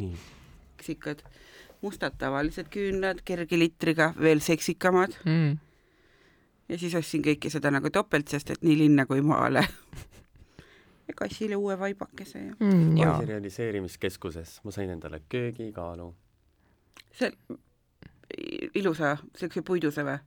nii, 0.00 0.12
seksikad, 0.80 1.22
mustad 1.82 2.16
tavalised 2.18 2.68
küünlad, 2.72 3.20
kerge 3.24 3.58
litriga, 3.58 4.12
veel 4.20 4.40
seksikamad 4.44 5.16
Mm. 5.24 5.58
ja 6.68 6.78
siis 6.78 6.94
ostsin 6.94 7.22
kõike 7.22 7.50
seda 7.50 7.70
nagu 7.70 7.90
topelt, 7.90 8.28
sest 8.28 8.50
et 8.50 8.62
nii 8.62 8.78
linna 8.78 9.06
kui 9.06 9.20
maale. 9.20 9.66
Ja 11.10 11.16
kassile 11.18 11.56
uue 11.56 11.76
vaibakese 11.78 12.38
ja 12.46 12.54
Mm, 12.60 12.96
realiseerimiskeskuses 13.28 14.60
ma 14.64 14.70
sain 14.70 14.90
endale 14.90 15.20
köögikaalu. 15.28 16.14
see 17.12 17.32
ilusa, 18.74 19.16
siukse 19.36 19.62
puiduse 19.66 20.04
või? 20.06 20.18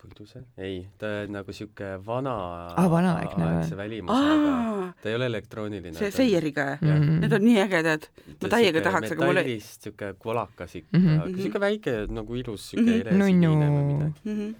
puiduse? 0.00 0.40
ei, 0.58 0.86
ta 0.98 1.06
on 1.26 1.32
nagu 1.34 1.52
sihuke 1.52 1.88
vana 2.06 2.34
Ah, 2.78 2.86
vanaaegne 2.90 3.44
või? 3.44 3.56
aegse 3.58 3.76
välimusega. 3.76 4.52
aa, 4.54 4.86
ta 5.02 5.08
ei 5.10 5.14
ole 5.18 5.26
elektrooniline. 5.28 5.92
see 5.98 6.10
seieriga, 6.14 6.78
Mm. 6.80 7.18
need 7.20 7.32
on 7.36 7.44
nii 7.44 7.58
ägedad. 7.66 8.06
ma 8.42 8.48
täiega 8.54 8.80
tahaks, 8.86 9.12
aga 9.12 9.26
mul 9.26 9.36
ei- 9.36 9.44
metallist 9.44 9.82
sihuke 9.82 10.14
kolakas 10.18 10.74
ikka 10.76 10.98
Mhm. 10.98 11.08
mm, 11.08 11.20
-hmm. 11.20 11.42
sihuke 11.42 11.60
väike 11.60 12.06
nagu 12.08 12.34
ilus 12.36 12.70
sihuke 12.70 12.90
Mhm. 12.90 13.14
mm 13.14 13.20
-hmm. 13.20 13.34
Nunnu. 13.34 13.52
või 13.76 13.84
midagi. 13.92 14.20
mm. 14.24 14.36
-hmm. 14.38 14.54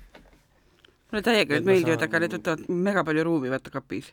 mulle 1.13 1.23
täiega 1.23 1.55
need 1.55 1.65
ma 1.65 1.71
meeldivad, 1.73 1.99
saan- 2.01 2.09
aga 2.09 2.19
need 2.21 2.33
võtavad 2.33 2.69
mega 2.69 3.05
palju 3.05 3.25
ruumi 3.25 3.49
vaata 3.51 3.71
kapis. 3.71 4.13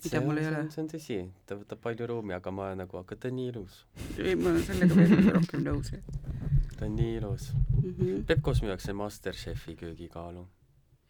See 0.00 0.20
mul 0.20 0.30
on, 0.30 0.38
ei 0.38 0.44
see 0.44 0.54
ole. 0.54 0.70
see 0.70 0.82
on 0.82 0.88
tõsi, 0.92 1.18
ta 1.46 1.56
võtab 1.58 1.80
palju 1.84 2.06
ruumi, 2.10 2.34
aga 2.36 2.52
ma 2.54 2.70
nagu, 2.78 2.98
aga 3.00 3.16
ta 3.16 3.30
on 3.30 3.36
nii 3.38 3.48
ilus. 3.52 3.80
ei, 4.18 4.34
ma 4.34 4.50
olen 4.52 4.64
sellega 4.66 4.98
veel 4.98 5.30
rohkem 5.36 5.64
nõus. 5.66 5.92
ta 6.78 6.86
on 6.88 6.96
nii 6.98 7.16
ilus. 7.18 7.50
mm. 7.54 7.94
-hmm. 7.94 8.24
Pepkos 8.30 8.62
müüakse 8.62 8.92
Masterchefi 8.92 9.76
köögikaalu, 9.76 10.46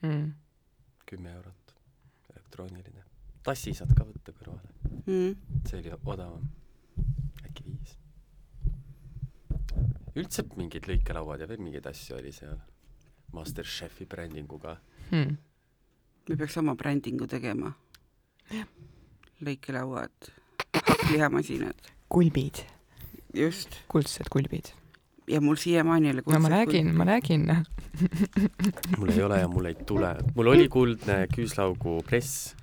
mm.. 0.02 0.32
kümme 1.06 1.32
eurot, 1.38 1.74
elektrooniline. 2.34 3.04
tassi 3.42 3.74
saad 3.74 3.94
ka 3.94 4.04
võtta 4.04 4.32
kõrvale, 4.32 4.74
Mm. 5.06 5.34
see 5.68 5.78
oli 5.78 5.90
odavam, 6.04 6.48
äkki 7.44 7.64
viis. 7.66 7.98
üldse 10.16 10.44
mingid 10.56 10.86
lõikelauad 10.88 11.40
ja 11.42 11.48
veel 11.48 11.60
mingeid 11.60 11.86
asju 11.86 12.16
oli 12.16 12.32
seal 12.32 12.56
Masterchefi 13.34 14.06
brändinguga. 14.06 14.76
Hmm. 15.10 15.36
me 16.28 16.36
peaks 16.36 16.56
oma 16.56 16.74
brändingu 16.74 17.26
tegema. 17.26 17.74
lõikelauad, 19.44 20.30
hakklihamasinad, 20.74 21.90
kulbid, 22.08 22.64
just. 23.34 23.76
kuldsed 23.88 24.30
kulbid. 24.32 24.72
ja 25.28 25.40
mul 25.40 25.56
siiamaani 25.56 26.10
ei 26.10 26.12
ole 26.12 26.22
no 26.26 26.40
ma 26.40 26.48
räägin, 26.52 26.92
ma 26.96 27.04
räägin. 27.04 27.46
mul 28.98 29.08
ei 29.08 29.22
ole 29.22 29.40
ja 29.40 29.48
mul 29.48 29.70
ei 29.70 29.74
tule, 29.74 30.16
mul 30.34 30.52
oli 30.52 30.68
kuldne 30.68 31.24
küüslaugu 31.32 32.02
press, 32.06 32.54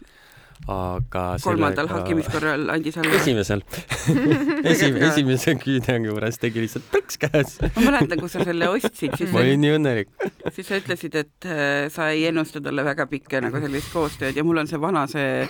aga 0.69 1.23
kolmandal 1.41 1.87
hakkimiskorral 1.89 2.69
andis 2.69 2.97
alla. 3.01 3.15
esimesel 3.17 3.63
Esim,, 4.71 4.97
esimese 5.01 5.55
küüne 5.59 5.95
juures 6.05 6.37
tegi 6.41 6.61
lihtsalt 6.63 6.85
plõks 6.91 7.17
käes. 7.21 7.55
ma 7.75 7.85
mäletan, 7.87 8.19
kui 8.21 8.29
sa 8.29 8.43
selle 8.45 8.69
ostsid, 8.69 9.15
siis 9.17 9.31
ma 9.33 9.41
olin 9.41 9.61
nii 9.63 9.73
õnnelik. 9.79 10.11
siis 10.53 10.67
sa 10.69 10.77
ütlesid, 10.81 11.17
et 11.23 11.47
äh, 11.49 11.87
sa 11.93 12.11
ei 12.13 12.27
ennusta 12.29 12.61
talle 12.61 12.85
väga 12.85 13.07
pikka 13.11 13.41
nagu 13.43 13.61
sellist 13.63 13.89
koostööd 13.93 14.37
ja 14.37 14.45
mul 14.45 14.61
on 14.61 14.69
see 14.69 14.81
vana, 14.81 15.07
see 15.11 15.47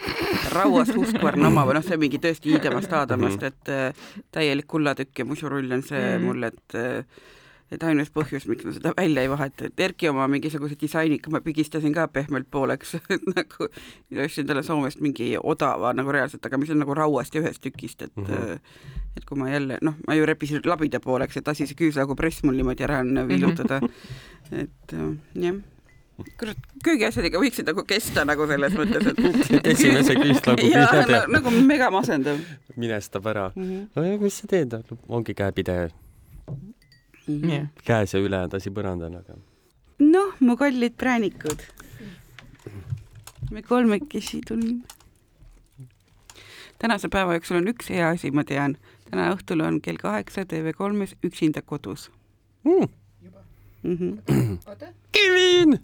rauas 0.55 0.93
Husqvarna 0.95 1.51
oma 1.51 1.65
või 1.67 1.77
noh, 1.79 1.85
see 1.85 1.99
mingi 2.01 2.21
tõesti 2.23 2.55
Iidemast 2.55 2.93
Aadamast, 3.01 3.43
et 3.51 3.71
äh, 3.73 4.07
täielik 4.31 4.67
kullatükk 4.71 5.23
ja 5.23 5.27
musurull 5.27 5.71
on 5.75 5.83
see 5.83 5.99
Mhm. 6.01 6.25
mul, 6.25 6.43
et 6.47 6.75
äh, 6.75 7.03
et 7.71 7.83
ainus 7.87 8.11
põhjus, 8.13 8.45
miks 8.51 8.65
ma 8.67 8.73
seda 8.75 8.91
välja 8.97 9.23
ei 9.23 9.29
vaheta, 9.31 9.69
et 9.69 9.79
Erki 9.85 10.09
oma 10.11 10.27
mingisuguse 10.31 10.75
disainiga 10.79 11.31
ma 11.31 11.41
pigistasin 11.43 11.95
ka 11.95 12.07
pehmelt 12.11 12.49
pooleks 12.51 12.97
nagu 13.37 13.69
ja 14.11 14.25
ostsin 14.25 14.49
talle 14.49 14.63
Soomest 14.67 15.01
mingi 15.03 15.33
odava 15.39 15.93
nagu 15.95 16.11
reaalselt, 16.11 16.45
aga 16.45 16.59
mis 16.61 16.73
on 16.73 16.81
nagu 16.83 16.95
rauast 16.97 17.35
ja 17.35 17.43
ühest 17.43 17.63
tükist, 17.63 18.01
et 18.01 18.15
mm. 18.15 18.25
-hmm. 18.25 18.59
et 19.17 19.25
kui 19.25 19.39
ma 19.39 19.49
jälle 19.49 19.79
noh, 19.81 19.95
ma 20.07 20.15
ju 20.15 20.25
repisin 20.25 20.61
labida 20.65 20.99
pooleks, 20.99 21.37
et 21.37 21.47
lasi 21.47 21.67
see 21.67 21.79
küüslaugu 21.79 22.15
press 22.15 22.43
mul 22.43 22.59
niimoodi 22.59 22.83
ära 22.83 23.03
villutada 23.27 23.79
mm. 23.79 23.87
-hmm. 23.87 24.63
et 24.63 24.93
äh, 24.93 25.15
jah 25.47 25.61
kurat, 26.37 26.57
köögiasjadega 26.83 27.39
võiksid 27.41 27.69
nagu 27.71 27.83
kesta 27.87 28.25
nagu 28.27 28.47
selles 28.47 28.75
mõttes, 28.77 29.07
et 29.07 29.67
esimese 29.73 30.15
küüslaugu 30.19 30.67
jaa, 30.67 30.87
küüne 30.91 31.07
teab, 31.07 31.31
nagu 31.31 31.53
mega 31.65 31.89
masendav 31.93 32.37
minestab 32.75 33.25
ära. 33.25 33.51
mm. 33.55 33.63
-hmm. 33.63 33.87
no 33.95 34.03
ja 34.03 34.17
mis 34.17 34.37
sa 34.37 34.47
teed, 34.47 34.75
ongi 35.07 35.33
käepide 37.25 37.55
jah, 37.55 37.67
käes 37.85 38.13
ja 38.13 38.19
ülejäänud 38.19 38.53
asi 38.57 38.71
põrandal, 38.73 39.17
aga 39.19 39.37
noh, 39.99 40.33
mu 40.39 40.57
kallid 40.57 40.97
präänikud. 40.97 41.61
me 43.51 43.61
kolmekesi 43.61 44.41
tulime. 44.47 44.83
tänase 46.79 47.09
päeva 47.09 47.33
jooksul 47.33 47.57
on 47.57 47.67
üks 47.67 47.89
hea 47.89 48.09
asi, 48.09 48.31
ma 48.31 48.43
tean. 48.43 48.77
täna 49.09 49.31
õhtul 49.35 49.61
on 49.61 49.81
kell 49.81 49.97
kaheksa 49.97 50.41
TV3-s 50.41 51.15
Üksinda 51.23 51.61
kodus 51.61 52.11
mm,. 52.63 52.87
mm. 53.83 53.97
-hmm. 53.97 54.93
Kevin! 55.11 55.79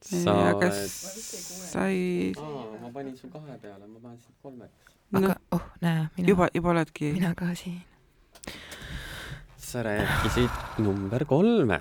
sa 0.00 0.32
aga 0.50 0.68
oled, 0.68 0.88
sai, 1.72 2.32
ma 2.82 2.90
panin 2.92 3.16
su 3.16 3.28
kahe 3.32 3.56
peale, 3.62 3.86
ma 3.86 3.98
panen 4.02 4.18
sind 4.18 4.36
kolmeks. 4.42 4.72
aga 5.12 5.26
noh, 5.26 5.36
oh, 5.50 5.64
näe, 5.80 6.08
mina, 6.16 6.28
juba, 6.28 6.48
juba 6.54 6.70
oledki. 6.70 7.12
mina 7.12 7.34
ka 7.34 7.54
siin. 7.54 7.80
Sa 9.72 9.82
rääkisid 9.82 10.50
number 10.78 11.24
kolme. 11.24 11.80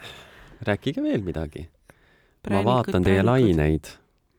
rääkige 0.61 1.03
veel 1.03 1.21
midagi. 1.21 1.69
ma 2.49 2.63
vaatan 2.63 3.03
teie. 3.03 3.23
laineid. 3.23 3.89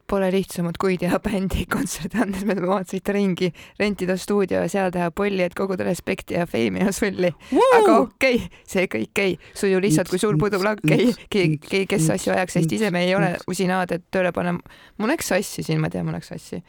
Pole 0.06 0.30
lihtsamat 0.32 0.76
kui 0.80 0.96
teha 1.00 1.18
bändi 1.24 1.66
kontserdi 1.72 2.20
andes, 2.20 2.44
me 2.44 2.54
tahame 2.56 2.84
sõita 2.88 3.14
ringi, 3.16 3.50
rentida 3.80 4.16
stuudio 4.20 4.60
ja 4.60 4.68
seal 4.72 4.90
teha 4.92 5.10
polli, 5.10 5.40
et 5.44 5.54
koguda 5.56 5.84
respekti 5.84 6.36
ja 6.36 6.46
feimi 6.46 6.80
ja 6.80 6.92
sulli. 6.92 7.32
aga 7.78 7.98
okei 7.98 8.40
okay,, 8.40 8.64
see 8.68 8.88
kõik 8.92 9.22
ei 9.24 9.38
suju 9.54 9.80
lihtsalt 9.84 10.12
kui 10.12 10.20
sul 10.20 10.40
puudub 10.40 10.64
lakk, 10.64 10.84
ei, 10.88 11.12
keegi, 11.32 11.84
kes 11.88 12.10
asju 12.16 12.32
ajaks, 12.32 12.58
sest 12.58 12.76
ise 12.78 12.90
me 12.90 13.04
ei 13.04 13.14
ole 13.16 13.34
usinad, 13.52 13.92
et 13.92 14.08
tööle 14.10 14.32
panna. 14.32 14.56
mul 14.98 15.12
läks 15.12 15.32
sassi 15.32 15.64
siin, 15.64 15.80
ma 15.80 15.92
tean, 15.92 16.08
mul 16.08 16.16
läks 16.16 16.32
sassi. 16.32 16.62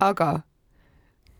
aga 0.00 0.40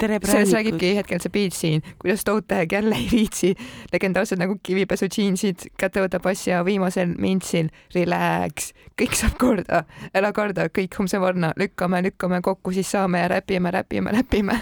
sellest 0.01 0.55
räägibki 0.57 0.95
hetkel 0.97 1.21
see 1.23 1.33
beat 1.35 1.57
siin, 1.57 1.83
kuidas 2.01 2.25
Toadtag 2.25 2.73
jälle 2.73 2.97
ei 2.97 3.09
viitsi, 3.11 3.55
legendaarsed 3.93 4.41
nagu 4.41 4.57
kivipesu 4.63 5.09
džiinsid, 5.11 5.67
kätte 5.81 6.03
võtab 6.05 6.27
asja 6.31 6.63
viimasel 6.65 7.15
mintsil, 7.21 7.71
relax, 7.95 8.73
kõik 9.01 9.17
saab 9.19 9.37
korda, 9.41 9.85
ära 10.17 10.33
karda, 10.37 10.69
kõik 10.73 10.97
homse 10.99 11.21
varna, 11.21 11.53
lükkame, 11.61 12.03
lükkame 12.09 12.41
kokku, 12.45 12.75
siis 12.77 12.91
saame 12.91 13.25
ja 13.25 13.29
räpime, 13.35 13.73
räpime, 13.75 14.15
räpime. 14.17 14.61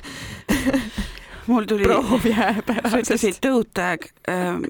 mul 1.50 1.64
tuli, 1.68 1.86
proov 1.88 2.26
sa 2.28 3.00
ütlesid 3.00 3.40
tõutag 3.44 4.10
ähm,. 4.30 4.68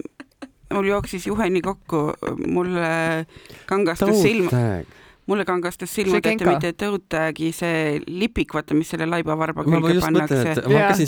mul 0.74 0.84
jooksis 0.84 1.26
juheni 1.26 1.62
kokku, 1.64 2.12
mulle 2.46 3.26
kangastus 3.66 4.22
silma, 4.22 4.82
mulle 5.28 5.44
kangastus 5.48 5.92
silma, 5.92 6.16
See 6.16 6.22
et 6.22 6.28
Genka. 6.30 6.54
mitte 6.54 6.72
tõutagi 6.80 7.50
see 7.56 7.98
lipik, 8.08 8.54
vaata, 8.56 8.76
mis 8.78 8.88
selle 8.92 9.08
laibavarba 9.10 9.64
külge 9.66 9.98
pannakse 10.02 10.54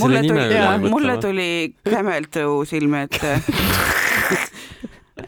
mulle 0.02 0.22
tuli 0.26 0.90
mulle 0.92 1.16
tuli 1.22 1.48
Camel 1.88 2.28
Toe 2.32 2.66
silme 2.68 3.06
ette. 3.08 3.32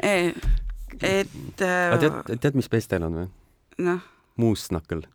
et 0.03 1.65
äh, 1.67 1.99
tead, 2.05 2.21
tead, 2.37 2.59
mis 2.59 2.69
pestel 2.73 3.09
on 3.09 3.23
või? 3.23 3.29
noh, 3.89 4.05
muusnakkel. 4.41 5.07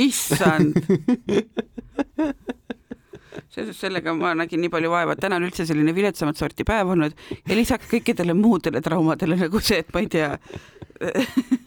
issand. 0.00 0.80
seoses 3.50 3.78
sellega 3.80 4.12
ma 4.14 4.32
nägin 4.38 4.62
nii 4.62 4.70
palju 4.72 4.90
vaeva, 4.92 5.14
et 5.14 5.22
täna 5.22 5.38
on 5.40 5.46
üldse 5.46 5.66
selline 5.68 5.92
viletsamat 5.94 6.38
sorti 6.38 6.64
päev 6.66 6.92
olnud 6.94 7.16
ja 7.40 7.56
lisaks 7.56 7.88
kõikidele 7.90 8.34
muudele 8.38 8.82
traumadele 8.84 9.38
nagu 9.40 9.62
see, 9.64 9.82
et 9.82 9.90
ma 9.94 10.02
ei 10.04 10.10
tea, 10.10 10.30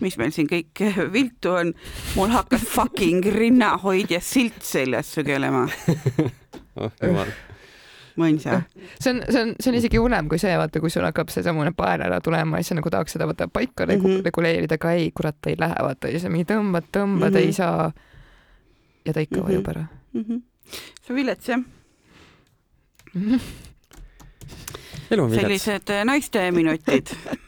mis 0.00 0.16
meil 0.18 0.30
siin 0.34 0.48
kõik 0.50 0.82
viltu 1.16 1.50
on, 1.52 1.74
mul 2.16 2.28
hakkas 2.34 2.62
fucking 2.68 3.24
rinnahoidja 3.34 4.20
silt 4.20 4.62
seljas 4.62 5.12
sügelema, 5.14 5.66
oh 6.76 6.92
jumal. 7.02 7.30
mõnsa. 8.18 8.62
see 9.00 9.12
on, 9.14 9.22
see 9.30 9.42
on, 9.42 9.54
see 9.60 9.70
on 9.72 9.76
isegi 9.78 9.96
hullem 10.02 10.28
kui 10.28 10.38
see, 10.42 10.54
vaata, 10.58 10.80
kui 10.82 10.90
sul 10.90 11.04
hakkab 11.06 11.28
seesamune 11.30 11.70
pael 11.76 12.02
ära 12.02 12.20
tulema 12.20 12.58
ja 12.58 12.62
siis 12.66 12.68
sa 12.74 12.78
nagu 12.80 12.90
tahaks 12.90 13.12
seda 13.16 13.26
vaata 13.30 13.48
paika 13.48 13.86
mm 13.86 13.92
Mhm. 13.98 14.06
-hmm. 14.06 14.24
reguleerida, 14.24 14.74
aga 14.74 14.92
ei, 14.92 15.10
kurat, 15.14 15.36
ei 15.46 15.54
lähe, 15.58 15.74
vaata 15.82 16.08
ja 16.08 16.18
sa 16.20 16.28
mingi 16.28 16.44
tõmbad, 16.52 16.88
tõmbad 16.92 17.30
mm, 17.30 17.36
-hmm. 17.36 17.38
Mhm. 17.38 17.46
ei 17.46 17.52
saa. 17.52 17.92
ja 19.06 19.12
ta 19.12 19.20
ikka 19.20 19.36
Mhm. 19.36 19.46
vajub 19.46 19.68
ära. 19.68 19.86
see 20.14 21.10
on 21.10 21.16
vilets 21.16 21.48
jah, 21.48 21.60
elu 25.10 25.22
on 25.22 25.30
vilets. 25.30 25.42
sellised 25.42 25.90
äh, 25.90 26.04
naiste 26.04 26.50
minutid. 26.50 27.06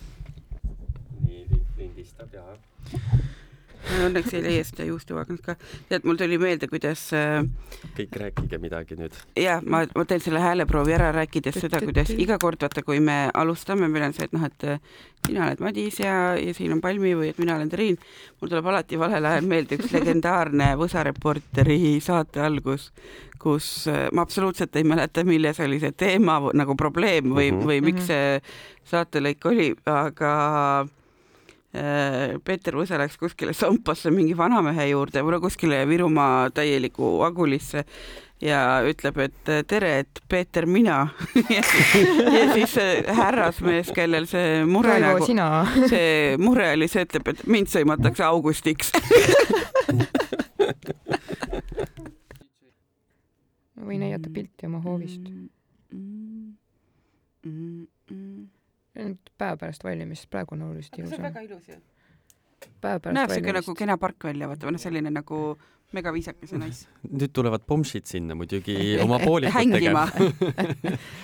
Õnneks 4.07 4.33
ei 4.37 4.43
leia 4.45 4.63
seda 4.67 4.85
juustuvagnost 4.87 5.43
ka. 5.45 5.55
tead, 5.89 6.05
mul 6.07 6.17
tuli 6.19 6.37
meelde, 6.41 6.67
kuidas 6.71 7.03
äh, 7.17 7.43
kõik 7.97 8.17
rääkige 8.21 8.59
midagi 8.61 8.97
nüüd. 8.99 9.15
ja 9.39 9.59
ma, 9.65 9.83
ma 9.95 10.05
teen 10.09 10.23
selle 10.23 10.41
hääleproovi 10.43 10.95
ära, 10.97 11.11
rääkides 11.15 11.59
seda, 11.65 11.81
kuidas 11.83 12.11
iga 12.15 12.37
kord 12.41 12.61
vaata, 12.61 12.83
kui 12.85 12.99
me 13.03 13.29
alustame, 13.33 13.87
meil 13.91 14.07
on 14.09 14.13
see, 14.17 14.27
et 14.29 14.35
noh, 14.37 14.45
et 14.47 14.67
äh, 14.67 14.79
sina 15.27 15.47
oled 15.47 15.61
Madis 15.61 15.99
ja, 16.01 16.35
ja 16.39 16.53
siin 16.57 16.73
on 16.73 16.81
Palmi 16.81 17.13
või 17.17 17.31
et 17.31 17.41
mina 17.41 17.55
olen 17.55 17.69
Triin. 17.69 17.97
mul 18.41 18.49
tuleb 18.49 18.71
alati 18.71 18.99
valel 18.99 19.25
ajal 19.25 19.49
meelde 19.49 19.77
üks 19.77 19.91
legendaarne 19.93 20.71
Võsa 20.79 21.03
Reporteri 21.05 21.99
saate 22.01 22.41
algus, 22.41 22.91
kus 23.41 23.87
äh, 23.91 24.07
ma 24.13 24.25
absoluutselt 24.25 24.75
ei 24.75 24.83
mäleta, 24.87 25.23
milles 25.27 25.59
oli 25.59 25.79
see 25.81 25.91
teema 25.97 26.39
nagu 26.53 26.75
probleem 26.75 27.31
või 27.33 27.51
mm, 27.51 27.57
Mhm. 27.57 27.61
-hmm. 27.61 27.67
või 27.67 27.81
miks 27.81 28.07
see 28.07 28.41
saatelõik 28.91 29.45
oli, 29.45 29.75
aga 29.85 30.87
Peeter 31.71 32.75
Võsa 32.75 32.97
läks 32.99 33.15
kuskile 33.15 33.53
Sompasse 33.55 34.11
mingi 34.11 34.33
vanamehe 34.35 34.89
juurde 34.89 35.21
või 35.23 35.39
kuskile 35.39 35.85
Virumaa 35.87 36.49
täielikku 36.51 37.21
agulisse 37.23 37.85
ja 38.41 38.81
ütleb, 38.87 39.17
et 39.21 39.51
tere, 39.69 39.91
et 40.03 40.21
Peeter, 40.29 40.65
mina 40.65 40.97
ja, 41.49 41.61
ja 42.35 42.43
siis 42.53 42.73
see 42.75 43.03
härrasmees, 43.07 43.91
kellel 43.95 44.27
see 44.29 44.63
mure 44.67 44.97
Raivo, 44.97 45.27
nagu, 45.37 45.87
see 45.91 46.37
mure 46.41 46.71
oli 46.75 46.87
see, 46.91 47.05
ütleb, 47.07 47.31
et 47.33 47.43
mind 47.47 47.71
sõimatakse 47.71 48.25
Augustiks. 48.25 48.91
ma 53.75 53.85
võin 53.85 54.01
näidata 54.03 54.29
pilti 54.33 54.67
oma 54.69 54.81
hoovist. 54.83 55.23
mm, 55.93 56.55
nüüd 59.07 59.33
päeva 59.41 59.57
pärast 59.61 59.83
valmis, 59.83 60.25
praegu 60.31 60.55
on 60.57 60.67
oluliselt 60.69 60.95
see 60.95 61.03
on 61.03 61.09
ilusam. 61.09 61.27
väga 61.29 61.45
ilus 61.47 61.69
ju. 61.69 61.77
päev 62.81 63.01
pärast 63.01 63.17
näeb 63.17 63.33
siuke 63.33 63.47
valimist. 63.47 63.67
nagu 63.67 63.77
kena 63.83 63.97
park 63.97 64.29
välja, 64.29 64.49
vaata, 64.51 64.67
või 64.67 64.77
noh, 64.77 64.83
selline 64.85 65.13
nagu 65.13 65.41
megaviisakas 65.93 66.51
ja 66.51 66.57
nice. 66.63 66.87
nüüd 67.11 67.31
tulevad 67.35 67.61
pomšid 67.67 68.05
sinna 68.09 68.35
muidugi 68.35 68.97
oma 69.03 69.19
poolikut 69.27 69.73
tegema 69.73 70.05
hängima. 70.07 70.41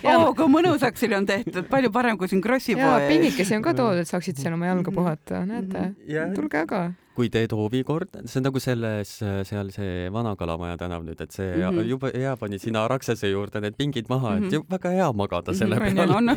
Jaa. 0.04 0.18
oo, 0.18 0.34
kui 0.38 0.48
mõnusaks 0.52 1.00
siin 1.04 1.14
on 1.18 1.26
tehtud, 1.30 1.66
palju 1.72 1.92
parem 1.92 2.18
kui 2.18 2.28
siin 2.32 2.42
Krossi 2.44 2.76
jaa, 2.78 3.00
poe. 3.00 3.08
pingikesi 3.12 3.56
on 3.58 3.66
ka 3.66 3.74
toodud, 3.78 4.04
et 4.04 4.08
saaksid 4.12 4.38
seal 4.42 4.54
oma 4.58 4.70
jalga 4.72 4.92
puhata, 4.92 5.44
näete. 5.48 5.92
ja 6.08 6.28
tulge 6.36 6.58
aga. 6.64 6.82
kui 7.18 7.30
teed 7.34 7.50
hoovi 7.58 7.80
kord, 7.84 8.12
see 8.30 8.38
on 8.38 8.44
nagu 8.46 8.60
selles, 8.62 9.16
seal 9.50 9.72
see 9.74 10.10
Vana-Kalamaja 10.14 10.78
tänav 10.78 11.02
nüüd, 11.08 11.22
et 11.24 11.32
see 11.32 11.48
mm 11.56 11.64
Mhm. 11.68 11.78
-hmm. 11.80 11.88
juba 11.90 12.12
hea 12.14 12.36
pani 12.38 12.60
sinna 12.60 12.84
Araksese 12.86 13.30
juurde 13.32 13.62
need 13.62 13.74
pingid 13.78 14.06
maha 14.10 14.30
mm, 14.30 14.36
-hmm. 14.36 14.40
Mhm. 14.40 14.46
et 14.48 14.54
ju 14.54 14.66
väga 14.70 14.90
hea 14.90 15.12
magada 15.14 15.54
selle 15.54 15.76
on, 15.76 15.82
peal. 15.96 16.10
on, 16.10 16.30
on. 16.30 16.36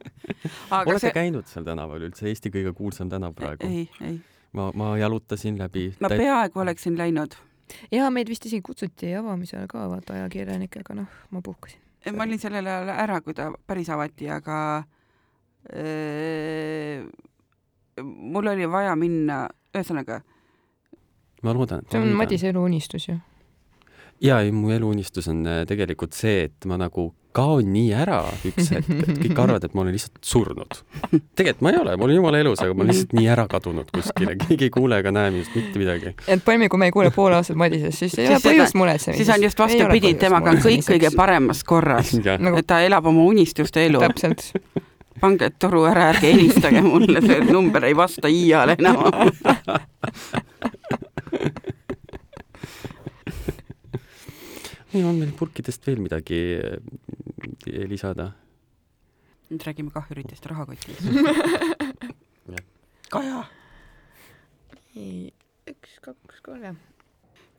aga 0.70 0.90
olete 0.90 1.00
see, 1.06 1.12
käinud 1.14 1.46
seal 1.46 1.64
tänaval 1.64 2.02
üldse, 2.08 2.26
Eesti 2.28 2.50
kõige 2.50 2.72
kuulsam 2.74 3.08
tänav 3.08 3.32
praegu? 3.34 3.66
ei, 3.66 3.88
ei, 4.00 4.20
ma, 4.52 4.70
ma 4.74 4.98
jalutasin 4.98 5.58
läbi. 5.58 5.94
ma 6.00 6.08
peaaegu 6.08 6.60
oleksin 6.60 6.98
läinud. 6.98 7.34
ja 7.92 8.10
meid 8.10 8.28
vist 8.28 8.46
isegi 8.46 8.62
kutsuti 8.66 9.14
avamisele 9.14 9.66
ka 9.70 9.88
vaata 9.90 10.16
ajakirjanikega, 10.18 10.94
noh, 10.94 11.06
ma 11.30 11.42
puhkasin. 11.42 11.80
ma 12.16 12.26
olin 12.26 12.38
sellel 12.38 12.66
ajal 12.66 12.92
ära, 12.96 13.20
kui 13.20 13.34
ta 13.34 13.50
päris 13.66 13.90
avati, 13.90 14.30
aga 14.30 14.58
äh, 15.74 17.06
mul 18.02 18.52
oli 18.52 18.68
vaja 18.70 18.96
minna, 18.96 19.46
ühesõnaga, 19.74 20.20
ma 21.42 21.54
loodan, 21.54 21.86
see 21.90 22.00
on 22.00 22.14
Madise 22.18 22.50
eluunistus 22.50 23.08
ju. 23.08 23.18
ja 24.20 24.40
ei, 24.40 24.52
mu 24.52 24.70
eluunistus 24.74 25.28
on 25.30 25.46
äh, 25.46 25.62
tegelikult 25.68 26.16
see, 26.16 26.48
et 26.50 26.66
ma 26.66 26.80
nagu 26.80 27.10
kaon 27.36 27.68
nii 27.72 27.92
ära 27.94 28.18
üks 28.48 28.70
hetk, 28.74 28.90
et 28.90 29.18
kõik 29.22 29.38
arvavad, 29.38 29.64
et 29.66 29.74
ma 29.76 29.84
olen 29.84 29.94
lihtsalt 29.94 30.18
surnud. 30.26 30.78
tegelikult 31.38 31.62
ma 31.66 31.72
ei 31.72 31.78
ole, 31.80 31.96
ma 31.96 32.06
olen 32.06 32.16
jumala 32.18 32.42
elus, 32.42 32.62
aga 32.64 32.74
ma 32.74 32.84
olen 32.84 32.92
lihtsalt 32.92 33.14
nii 33.18 33.28
ära 33.30 33.46
kadunud 33.50 33.88
kuskile, 33.94 34.36
keegi 34.42 34.68
ei 34.68 34.74
kuule 34.74 34.98
ega 35.02 35.12
näe 35.14 35.30
minust 35.34 35.54
mitte 35.54 35.78
midagi. 35.82 36.14
et 36.26 36.44
Palmi, 36.44 36.68
kui 36.72 36.82
me 36.82 36.90
ei 36.90 36.94
kuule 36.96 37.10
pool 37.14 37.32
aastat 37.38 37.58
Madises, 37.60 37.98
siis 37.98 38.18
ei 38.18 38.26
Siis 38.26 38.36
ole 38.36 38.42
põhjust 38.48 38.78
muretsemiseks. 38.80 39.22
siis 39.22 39.32
on 39.36 39.42
just 39.46 39.58
vastupidi, 39.62 40.14
temaga 40.20 40.54
on 40.54 40.62
kõik 40.64 40.86
kõige 40.90 41.10
paremas 41.16 41.64
korras. 41.64 42.14
nagu 42.18 42.56
et 42.58 42.66
ta 42.66 42.82
elab 42.86 43.06
oma 43.10 43.22
unistuste 43.30 43.86
elu. 43.86 44.02
täpselt. 44.06 44.52
pange 45.20 45.50
toru 45.60 45.84
ära, 45.84 46.10
ärge 46.14 46.32
helistage 46.32 46.80
mulle, 46.82 47.20
see 47.20 47.40
number 47.52 47.84
ei 47.84 47.96
vasta 47.96 48.28
iial 48.32 48.74
enam. 48.78 48.96
nii, 54.92 55.04
on 55.04 55.18
meil 55.20 55.32
purkidest 55.38 55.86
veel 55.86 56.00
midagi 56.02 56.40
lisada? 57.66 58.32
nüüd 59.50 59.64
räägime 59.66 59.90
kahjuritest 59.90 60.46
rahakotist. 60.46 61.00
Jah. 62.54 62.64
Kaja, 63.10 63.40
üks, 65.66 65.96
kaks, 66.04 66.40
kolm. 66.46 66.78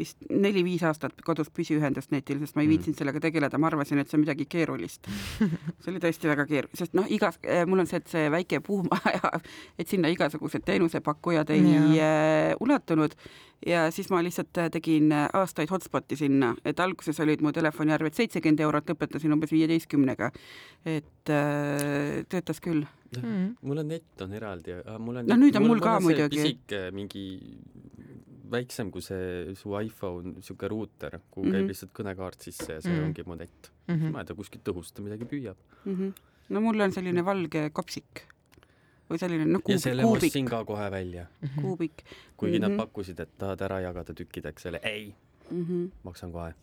Vist 0.02 0.18
neli-viis 0.30 0.84
aastat 0.88 1.22
kodus 1.26 1.52
püsiühendust 1.54 2.14
netil, 2.16 2.42
sest 2.42 2.58
ma 2.58 2.66
ei 2.66 2.68
Mm. 2.68 2.76
viitsinud 2.76 2.98
sellega 3.02 3.22
tegeleda, 3.24 3.60
ma 3.62 3.70
arvasin, 3.70 4.02
et 4.02 4.10
see 4.10 4.18
on 4.18 4.26
midagi 4.26 4.48
keerulist. 4.50 5.08
see 5.82 5.92
oli 5.92 6.02
tõesti 6.04 6.32
väga 6.32 6.48
keeruline, 6.50 6.78
sest 6.82 6.98
noh, 6.98 7.08
igas, 7.10 7.40
mul 7.70 7.84
on 7.84 7.90
see, 7.90 8.02
et 8.02 8.12
see 8.12 8.32
väike 8.34 8.62
buumaja, 8.66 9.34
et 9.80 9.88
sinna 9.92 10.12
igasugused 10.14 10.66
teenusepakkujad 10.68 11.54
ei 11.56 12.00
äh, 12.02 12.56
ulatunud 12.60 13.16
ja 13.66 13.92
siis 13.92 14.10
ma 14.10 14.22
lihtsalt 14.24 14.58
äh, 14.58 14.70
tegin 14.74 15.12
aastaid 15.14 15.70
hotspoti 15.72 16.18
sinna, 16.18 16.56
et 16.66 16.80
alguses 16.80 17.20
olid 17.22 17.44
mu 17.46 17.54
telefoniarved 17.54 18.18
seitsekümmend 18.18 18.64
eurot, 18.66 18.90
lõpetasin 18.90 19.36
umbes 19.36 19.54
viieteistkümnega. 19.54 20.32
et 20.86 21.30
äh, 21.30 22.26
töötas 22.30 22.62
küll. 22.62 22.86
mul 23.62 23.78
on 23.78 23.88
net 23.88 24.22
on 24.24 24.34
eraldi, 24.34 24.78
mul 25.00 25.22
on 25.22 25.28
No 25.28 25.36
nüüd 25.36 25.56
on 25.60 25.68
mul 25.68 25.84
ka 25.84 25.98
on 25.98 26.02
see 26.02 26.10
muidugi. 26.10 26.42
pisike 26.42 26.92
mingi 26.96 27.26
väiksem 28.52 28.92
kui 28.92 29.02
see 29.02 29.54
su 29.56 29.72
iPhone, 29.80 30.34
siuke 30.42 30.68
ruuter, 30.68 31.20
kuhu 31.32 31.46
Mhm. 31.46 31.54
käib 31.56 31.68
lihtsalt 31.72 31.94
kõnekaart 31.94 32.42
sisse 32.42 32.74
ja 32.74 32.82
see 32.82 32.92
Mhm. 32.94 33.04
ongi 33.06 33.24
mu 33.28 33.36
net. 33.36 33.72
Mhm. 33.88 34.12
ma 34.12 34.20
ei 34.20 34.26
tea, 34.26 34.36
kuskilt 34.36 34.64
õhust 34.68 34.94
ta 34.94 35.02
midagi 35.02 35.26
püüab. 35.26 35.56
mm. 35.86 35.96
-hmm. 35.96 36.14
no 36.50 36.62
mul 36.62 36.80
on 36.82 36.92
selline 36.92 37.26
valge 37.26 37.70
kopsik 37.74 38.28
või 39.10 39.18
selline 39.20 39.46
noh, 39.46 39.60
ja 39.60 39.64
kuubik, 39.64 39.82
selle 39.82 40.02
ma 40.04 40.08
kuubik, 40.08 40.24
ostsin 40.24 40.46
ka 40.46 40.64
kohe 40.66 40.92
välja, 40.92 41.26
kuubik 41.62 42.04
kuigi 42.38 42.60
mm 42.60 42.64
-hmm. 42.64 42.70
Mhm. 42.70 42.78
nad 42.78 42.86
pakkusid, 42.86 43.20
et 43.20 43.38
tahad 43.38 43.62
ära 43.62 43.80
jagada 43.82 44.14
tükkideks, 44.14 44.62
selle 44.62 44.80
ei, 44.84 45.16
mm. 45.52 45.66
-hmm. 45.66 45.90
maksan 46.04 46.32
kohe. 46.32 46.54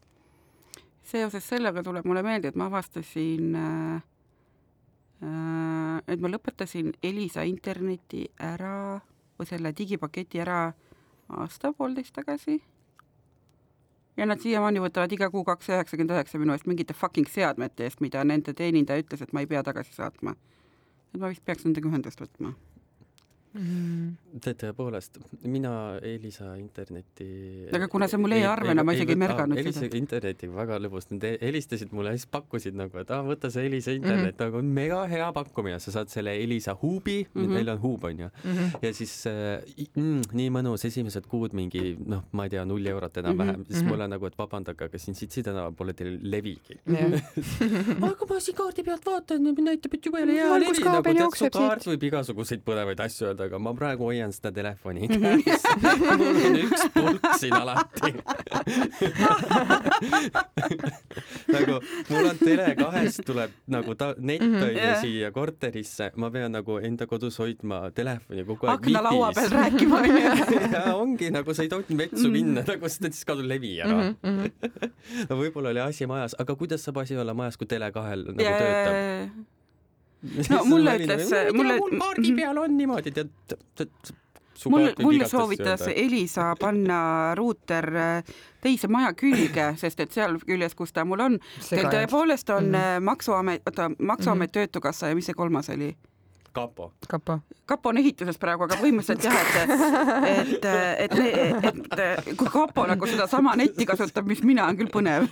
seoses 1.03 1.49
sellega 1.49 1.83
tuleb 1.83 2.05
mulle 2.05 2.23
meelde, 2.23 2.49
et 2.49 2.55
ma 2.57 2.67
avastasin 2.67 3.55
äh,, 3.55 4.03
äh, 5.23 6.03
et 6.09 6.21
ma 6.21 6.29
lõpetasin 6.29 6.93
Elisa 7.03 7.43
interneti 7.43 8.27
ära 8.41 9.01
või 9.39 9.47
selle 9.47 9.73
digipaketi 9.79 10.41
ära 10.41 10.73
aasta-poolteist 11.29 12.15
tagasi. 12.15 12.63
ja 14.17 14.27
nad 14.27 14.41
siiamaani 14.43 14.81
võtavad 14.83 15.13
iga 15.15 15.31
kuu 15.31 15.45
kaks 15.47 15.69
üheksakümmend 15.69 16.15
üheksa 16.17 16.39
minu 16.43 16.53
eest 16.53 16.67
mingite 16.67 16.95
fucking 16.95 17.29
seadmete 17.31 17.85
eest, 17.87 18.01
mida 18.01 18.25
nende 18.25 18.55
teenindaja 18.55 19.05
ütles, 19.05 19.23
et 19.23 19.33
ma 19.33 19.45
ei 19.45 19.47
pea 19.47 19.63
tagasi 19.63 19.95
saatma. 19.95 20.35
et 21.15 21.21
ma 21.21 21.29
vist 21.29 21.45
peaks 21.45 21.65
nendega 21.65 21.89
ühendust 21.89 22.21
võtma. 22.21 22.55
tead, 23.53 24.57
tõepoolest, 24.61 25.19
mina 25.49 25.73
Elisa 26.05 26.53
interneti 26.61 27.69
Aga 27.75 27.89
kuna 27.91 28.09
see 28.11 28.21
mul 28.21 28.35
e-arvena, 28.37 28.85
ma 28.85 28.93
isegi 28.97 29.15
ei 29.15 29.21
märganud 29.21 29.59
Elisa 29.61 29.81
seda. 29.87 29.97
internetiga 29.99 30.53
väga 30.57 30.79
lõbus, 30.85 31.09
nad 31.11 31.25
he- 31.27 31.39
helistasid 31.43 31.93
mulle 31.97 32.13
ja 32.15 32.19
siis 32.21 32.29
pakkusid 32.31 32.77
nagu, 32.79 32.99
et 33.01 33.11
aa, 33.11 33.23
võta 33.27 33.51
see 33.51 33.67
Elisa 33.69 33.93
internet 33.97 34.35
mm, 34.35 34.39
-hmm. 34.39 34.59
nagu 34.59 34.63
mega 34.81 35.01
hea 35.11 35.29
pakkumine, 35.33 35.79
sa 35.81 35.93
saad 35.95 36.09
selle 36.13 36.35
Elisa 36.43 36.75
huubi 36.83 37.25
mm, 37.25 37.29
Mhm. 37.39 37.45
-hmm. 37.47 37.55
meil 37.55 37.69
on 37.69 37.81
huub, 37.83 38.05
onju. 38.05 38.29
ja 38.83 38.93
siis 38.95 39.27
äh, 39.27 39.63
mm, 39.97 40.21
nii 40.33 40.51
mõnus, 40.51 40.85
esimesed 40.85 41.27
kuud 41.27 41.53
mingi 41.53 41.97
noh, 42.07 42.25
ma 42.33 42.45
ei 42.45 42.51
tea, 42.51 42.65
null 42.65 42.87
eurot 42.87 43.17
enam-vähem 43.17 43.57
mm, 43.57 43.63
-hmm. 43.63 43.73
siis 43.73 43.83
mhm. 43.83 43.89
mulle 43.91 44.09
nagu, 44.09 44.27
et 44.27 44.39
vabandage, 44.39 44.85
aga 44.85 44.99
siin 44.99 45.15
Sitsi 45.19 45.43
tänaval 45.43 45.73
pole 45.73 45.93
teil 45.93 46.19
levigi. 46.23 46.79
jah, 46.87 47.13
aga 48.11 48.27
ma 48.29 48.41
siin 48.41 48.57
kaardi 48.57 48.83
pealt 48.85 49.05
vaatan, 49.07 49.43
näitab, 49.59 49.95
et 49.95 50.07
jube 50.07 50.19
hea 50.27 50.59
levi, 50.59 50.85
nagu 50.85 51.03
tead, 51.03 51.37
su 51.39 51.51
kaart 51.51 51.85
võib 51.87 52.03
igasuguseid 52.11 52.63
põnevaid 52.67 53.01
asju 53.01 53.27
öelda, 53.29 53.38
aga 53.47 53.59
ma 53.59 53.73
praegu 53.75 54.05
hoian 54.11 54.33
seda 54.33 54.51
telefoni 54.53 55.09
käes. 55.09 55.63
mul 56.19 56.37
on 56.49 56.57
üks 56.65 56.83
pulk 56.95 57.25
siin 57.41 57.55
alati. 57.59 58.13
nagu 61.55 61.75
mul 62.11 62.27
on 62.31 62.37
Tele2-st 62.41 63.25
tuleb 63.29 63.51
nagu 63.73 63.95
ta 63.99 64.07
net 64.19 64.41
Mhm. 64.43 64.63
on 64.63 64.69
ju 64.71 64.77
Jah. 64.79 65.01
siia 65.03 65.31
korterisse, 65.35 66.11
ma 66.17 66.31
pean 66.31 66.53
nagu 66.55 66.79
enda 66.85 67.07
kodus 67.11 67.39
hoidma 67.43 67.91
telefoni 67.95 68.45
kogu 68.47 68.67
aeg 68.69 68.75
aknalaua 68.79 69.33
peal 69.35 69.51
rääkima 69.51 69.97
onju. 70.05 70.23
ja 70.73 70.95
ongi 70.95 71.31
nagu 71.35 71.55
sa 71.55 71.63
ei 71.67 71.71
tohi 71.73 71.95
metsu 71.99 72.31
minna, 72.31 72.63
nagu 72.67 72.87
sest 72.89 73.05
et 73.11 73.15
siis 73.19 73.25
kadub 73.29 73.47
levi 73.51 73.73
ära. 73.83 73.97
Mhm, 74.23 74.47
no 75.31 75.37
võib-olla 75.41 75.69
oli 75.75 75.81
asi 75.85 76.07
majas, 76.07 76.35
aga 76.39 76.55
kuidas 76.57 76.83
saab 76.87 76.99
asi 77.03 77.17
olla 77.19 77.35
majas, 77.35 77.57
kui 77.61 77.67
Tele2-l 77.71 78.23
nagu 78.33 78.39
töötab? 78.39 78.95
No 80.51 80.65
mulle 80.65 80.97
ütles- 80.99 81.29
mulle- 81.55 81.77
mul 81.79 81.99
kaardi 82.01 82.33
peal 82.35 82.59
on 82.59 82.77
niimoodi, 82.77 83.11
tead, 83.15 83.29
tead. 83.79 83.91
mul, 84.67 84.89
mulle 85.03 85.29
soovitas 85.29 85.85
Elisa 85.95 86.55
panna 86.61 87.35
ruuter 87.39 87.87
äh, 87.97 88.25
teise 88.61 88.89
maja 88.89 89.13
külge, 89.15 89.77
sest 89.79 90.01
et 90.01 90.13
seal 90.13 90.39
küljes, 90.43 90.75
kus 90.75 90.93
ta 90.93 91.05
mul 91.05 91.21
on, 91.21 91.39
teil 91.69 91.87
tõepoolest 91.87 92.51
on 92.57 92.73
mm. 92.73 93.05
Maksuamet, 93.07 93.63
oota, 93.67 93.91
Maksuamet 93.99 94.49
mm, 94.49 94.51
-hmm. 94.51 94.53
Töötukassa 94.53 95.09
ja 95.09 95.15
mis 95.15 95.27
see 95.27 95.35
kolmas 95.35 95.71
oli? 95.71 95.95
kapo. 96.53 96.93
kapo. 97.09 97.39
kapo 97.67 97.89
on 97.89 97.97
ehituses 98.01 98.39
praegu, 98.41 98.63
aga 98.67 98.77
põhimõtteliselt 98.81 99.25
jah, 99.25 99.35
et, 99.43 99.49
et, 100.29 100.65
et, 101.05 101.13
et, 101.71 101.79
et 101.99 102.37
kui 102.39 102.49
kapo 102.53 102.87
nagu 102.89 103.05
sedasama 103.11 103.51
netti 103.61 103.85
kasutab, 103.89 104.25
mis 104.29 104.43
mina, 104.47 104.63
on 104.69 104.77
küll 104.79 104.91
põnev. 104.93 105.23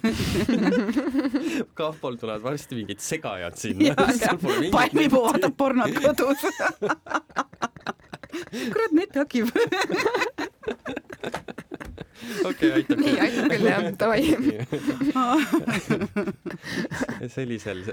kapol 1.78 2.14
tulevad 2.20 2.42
varsti 2.44 2.74
mingid 2.80 3.00
segajad 3.04 3.54
sinna 3.60 3.94
palmipuu 4.72 5.22
vaatab 5.28 5.52
pornot 5.56 5.92
kodus. 6.00 6.40
kurat, 8.72 8.92
net 8.92 9.16
hakib. 9.16 9.46
okei, 12.48 12.72
aitab 12.80 13.02
nii, 13.02 13.16
aitab 13.26 13.50
küll 13.52 13.66
jah, 13.70 13.88
davai. 14.00 14.22
sellisel 17.36 17.84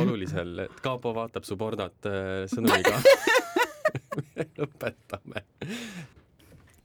olulisel, 0.00 0.66
et 0.66 0.82
kapo 0.84 1.14
vaatab 1.16 1.44
su 1.48 1.58
pornot 1.60 2.10
äh, 2.10 2.44
sõnumiga. 2.52 3.00
lõpetame. 4.58 5.44